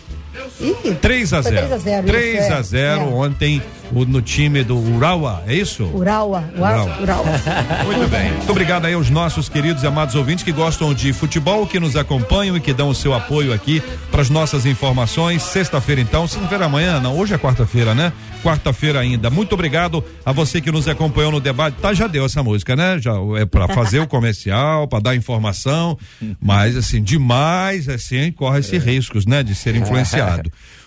[0.60, 1.68] Ih, 3 a foi 0.
[1.68, 3.04] 3 a 0, 3 isso, a é, 0 é.
[3.06, 3.62] ontem
[3.92, 5.84] o- no time do Urawa, é isso?
[5.94, 7.24] Urawa, Urawa, Urawa.
[7.86, 8.32] Muito bem.
[8.32, 11.96] Muito obrigado aí aos nossos queridos e amados ouvintes que gostam de futebol, que nos
[11.96, 15.44] acompanham e que dão o seu apoio aqui para as nossas informações.
[15.44, 18.12] Sexta-feira, então, sexta-feira amanhã, não, hoje é quarta-feira, né?
[18.44, 19.30] Quarta-feira ainda.
[19.30, 21.78] Muito obrigado a você que nos acompanhou no debate.
[21.82, 23.00] Tá, já deu essa música, né?
[23.00, 25.98] Já é para fazer o comercial, para dar informação,
[26.42, 30.23] mas assim, demais, assim, corre-se riscos, né, de ser influenciado.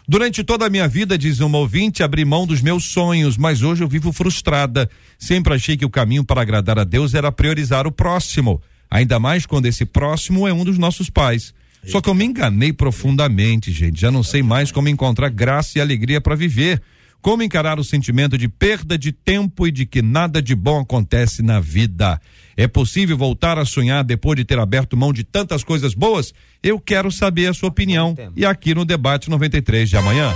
[0.08, 3.82] Durante toda a minha vida, diz uma ouvinte, abri mão dos meus sonhos, mas hoje
[3.82, 4.88] eu vivo frustrada.
[5.18, 9.46] Sempre achei que o caminho para agradar a Deus era priorizar o próximo, ainda mais
[9.46, 11.52] quando esse próximo é um dos nossos pais.
[11.86, 14.00] Só que eu me enganei profundamente, gente.
[14.00, 16.82] Já não sei mais como encontrar graça e alegria para viver.
[17.22, 21.42] Como encarar o sentimento de perda de tempo e de que nada de bom acontece
[21.42, 22.20] na vida?
[22.56, 26.32] É possível voltar a sonhar depois de ter aberto mão de tantas coisas boas?
[26.62, 28.14] Eu quero saber a sua opinião.
[28.34, 30.32] E aqui no Debate 93 de amanhã.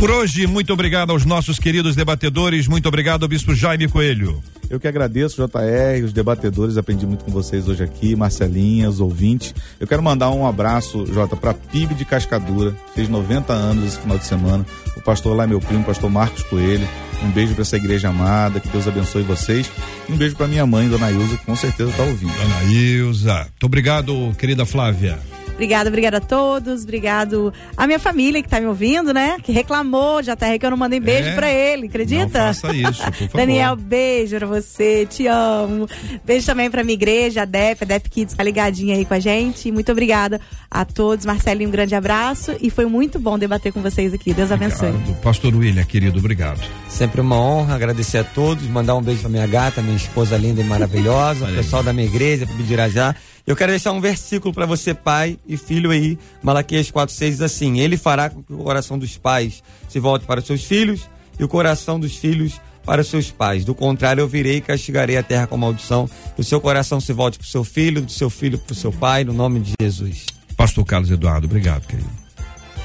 [0.00, 2.66] Por hoje, muito obrigado aos nossos queridos debatedores.
[2.66, 4.42] Muito obrigado, Bispo Jaime Coelho.
[4.70, 9.54] Eu que agradeço, JR, os debatedores, aprendi muito com vocês hoje aqui, Marcelinha, os ouvintes.
[9.78, 14.16] Eu quero mandar um abraço, Jota, para PIB de Cascadura, fez 90 anos esse final
[14.16, 14.64] de semana.
[14.96, 16.88] O pastor lá é meu primo, o pastor Marcos Coelho.
[17.22, 19.70] Um beijo para essa igreja amada, que Deus abençoe vocês.
[20.08, 22.32] E um beijo para minha mãe, Dona Ilza, que com certeza está ouvindo.
[22.32, 23.34] Dona Ilza.
[23.40, 25.18] Muito obrigado, querida Flávia.
[25.60, 26.84] Obrigada, obrigada a todos.
[26.84, 29.36] Obrigado à minha família que tá me ouvindo, né?
[29.42, 31.34] Que reclamou, já até que eu não mandei beijo É.
[31.34, 32.46] pra ele, acredita?
[32.46, 33.36] Não faça isso, por favor.
[33.36, 35.86] Daniel, beijo pra você, te amo.
[36.24, 39.18] Beijo também pra minha igreja, a DEP, a DEP Kids, tá ligadinha aí com a
[39.18, 39.70] gente.
[39.70, 40.40] Muito obrigada
[40.70, 41.26] a todos.
[41.26, 44.32] Marcelinho, um grande abraço e foi muito bom debater com vocês aqui.
[44.32, 44.88] Deus abençoe.
[44.88, 45.20] Obrigado.
[45.20, 46.60] Pastor William, querido, obrigado.
[46.88, 50.62] Sempre uma honra agradecer a todos, mandar um beijo pra minha gata, minha esposa linda
[50.62, 53.14] e maravilhosa, o pessoal da minha igreja, pro Bidirajá.
[53.46, 57.80] Eu quero deixar um versículo para você, pai e filho aí, Malaquias 4,6 diz assim:
[57.80, 61.44] Ele fará com que o coração dos pais se volte para os seus filhos e
[61.44, 63.64] o coração dos filhos para os seus pais.
[63.64, 66.08] Do contrário, eu virei e castigarei a terra com maldição.
[66.34, 68.76] Que o seu coração se volte para o seu filho, do seu filho para o
[68.76, 70.26] seu pai, no nome de Jesus.
[70.56, 72.10] Pastor Carlos Eduardo, obrigado, querido.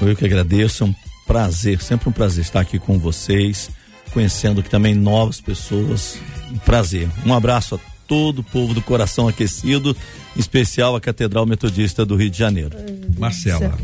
[0.02, 0.96] Eu que agradeço, é um
[1.26, 3.70] prazer, sempre um prazer estar aqui com vocês,
[4.14, 6.18] conhecendo aqui também novas pessoas.
[6.52, 7.10] Um prazer.
[7.26, 9.96] Um abraço a todo o povo do coração aquecido,
[10.36, 12.78] em especial a Catedral Metodista do Rio de Janeiro.
[13.18, 13.78] Marcela.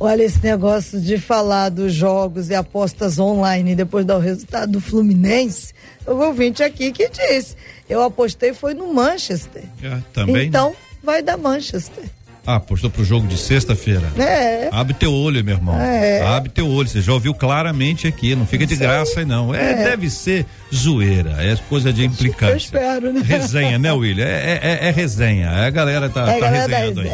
[0.00, 4.80] Olha esse negócio de falar dos jogos e apostas online depois dar o resultado do
[4.80, 5.74] Fluminense.
[6.06, 7.56] Eu vou ouvinte aqui que disse.
[7.88, 9.64] Eu apostei foi no Manchester.
[9.82, 10.46] É, também.
[10.46, 12.04] Então, vai dar Manchester.
[12.50, 14.10] Ah, apostou pro jogo de sexta-feira.
[14.16, 14.70] É.
[14.72, 15.78] Abre teu olho, meu irmão.
[15.78, 16.22] É.
[16.22, 16.88] Abre teu olho.
[16.88, 18.34] Você já ouviu claramente aqui.
[18.34, 19.54] Não fica de graça aí, não.
[19.54, 19.74] É, É.
[19.90, 21.32] deve ser zoeira.
[21.38, 22.56] É coisa de Eu implicância.
[22.56, 23.20] espero, né?
[23.22, 24.24] Resenha, né, William?
[24.24, 25.50] É, é- é resenha.
[25.50, 27.10] A galera tá, É, tá galera resenhando aí.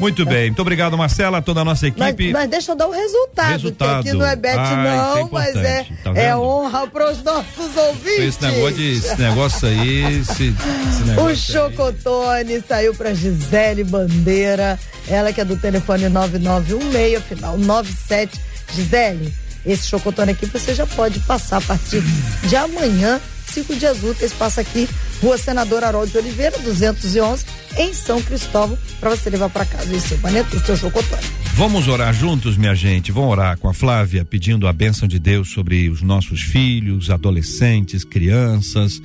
[0.00, 0.46] Muito bem.
[0.46, 2.32] Muito obrigado, Marcela, toda a nossa Mas, equipe.
[2.32, 4.02] mas deixa eu dar o resultado, Resultado.
[4.02, 5.86] que aqui não é bet Ah, é não, mas é.
[6.02, 8.18] Tá é honra para os nossos ouvintes.
[8.36, 10.54] Esse negócio, esse negócio aí, esse,
[10.88, 11.36] esse negócio O aí.
[11.36, 14.78] Chocotone saiu para Gisele Bandeira,
[15.08, 18.40] ela que é do telefone 9916, final 97.
[18.74, 19.34] Gisele,
[19.66, 22.02] esse Chocotone aqui você já pode passar a partir
[22.44, 24.88] de amanhã, cinco dias úteis, passa aqui,
[25.20, 27.44] Rua Senador Harold de Oliveira, 211,
[27.76, 31.22] em São Cristóvão, para você levar para casa o seu panetone, o seu Chocotone.
[31.54, 33.12] Vamos orar juntos, minha gente.
[33.12, 38.04] Vamos orar com a Flávia, pedindo a bênção de Deus sobre os nossos filhos, adolescentes,
[38.04, 39.00] crianças.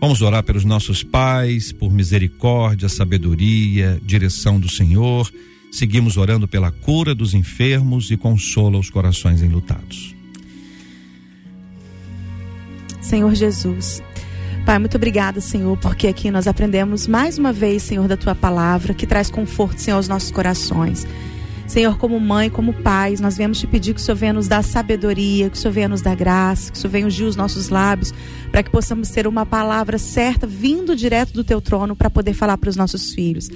[0.00, 5.30] Vamos orar pelos nossos pais, por misericórdia, sabedoria, direção do Senhor.
[5.72, 10.14] Seguimos orando pela cura dos enfermos e consola os corações enlutados.
[13.00, 14.02] Senhor Jesus.
[14.68, 18.92] Pai, muito obrigada, Senhor, porque aqui nós aprendemos mais uma vez, Senhor, da tua palavra,
[18.92, 21.06] que traz conforto, Senhor, aos nossos corações.
[21.66, 24.62] Senhor, como mãe, como pais, nós viemos te pedir que o Senhor venha nos dar
[24.62, 27.70] sabedoria, que o Senhor venha nos dar graça, que o Senhor venha ungir os nossos
[27.70, 28.12] lábios,
[28.52, 32.58] para que possamos ter uma palavra certa vindo direto do teu trono para poder falar
[32.58, 33.48] para os nossos filhos.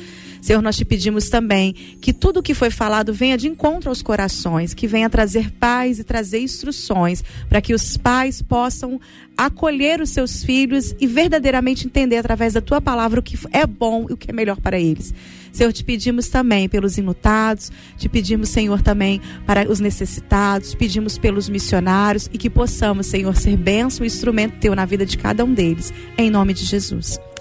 [0.42, 4.02] Senhor, nós te pedimos também que tudo o que foi falado venha de encontro aos
[4.02, 9.00] corações, que venha trazer paz e trazer instruções, para que os pais possam
[9.36, 14.06] acolher os seus filhos e verdadeiramente entender através da tua palavra o que é bom
[14.10, 15.14] e o que é melhor para eles.
[15.52, 21.48] Senhor, te pedimos também pelos enlutados, te pedimos, Senhor, também para os necessitados, pedimos pelos
[21.48, 25.54] missionários e que possamos, Senhor, ser bênção e instrumento teu na vida de cada um
[25.54, 25.92] deles.
[26.18, 27.20] Em nome de Jesus.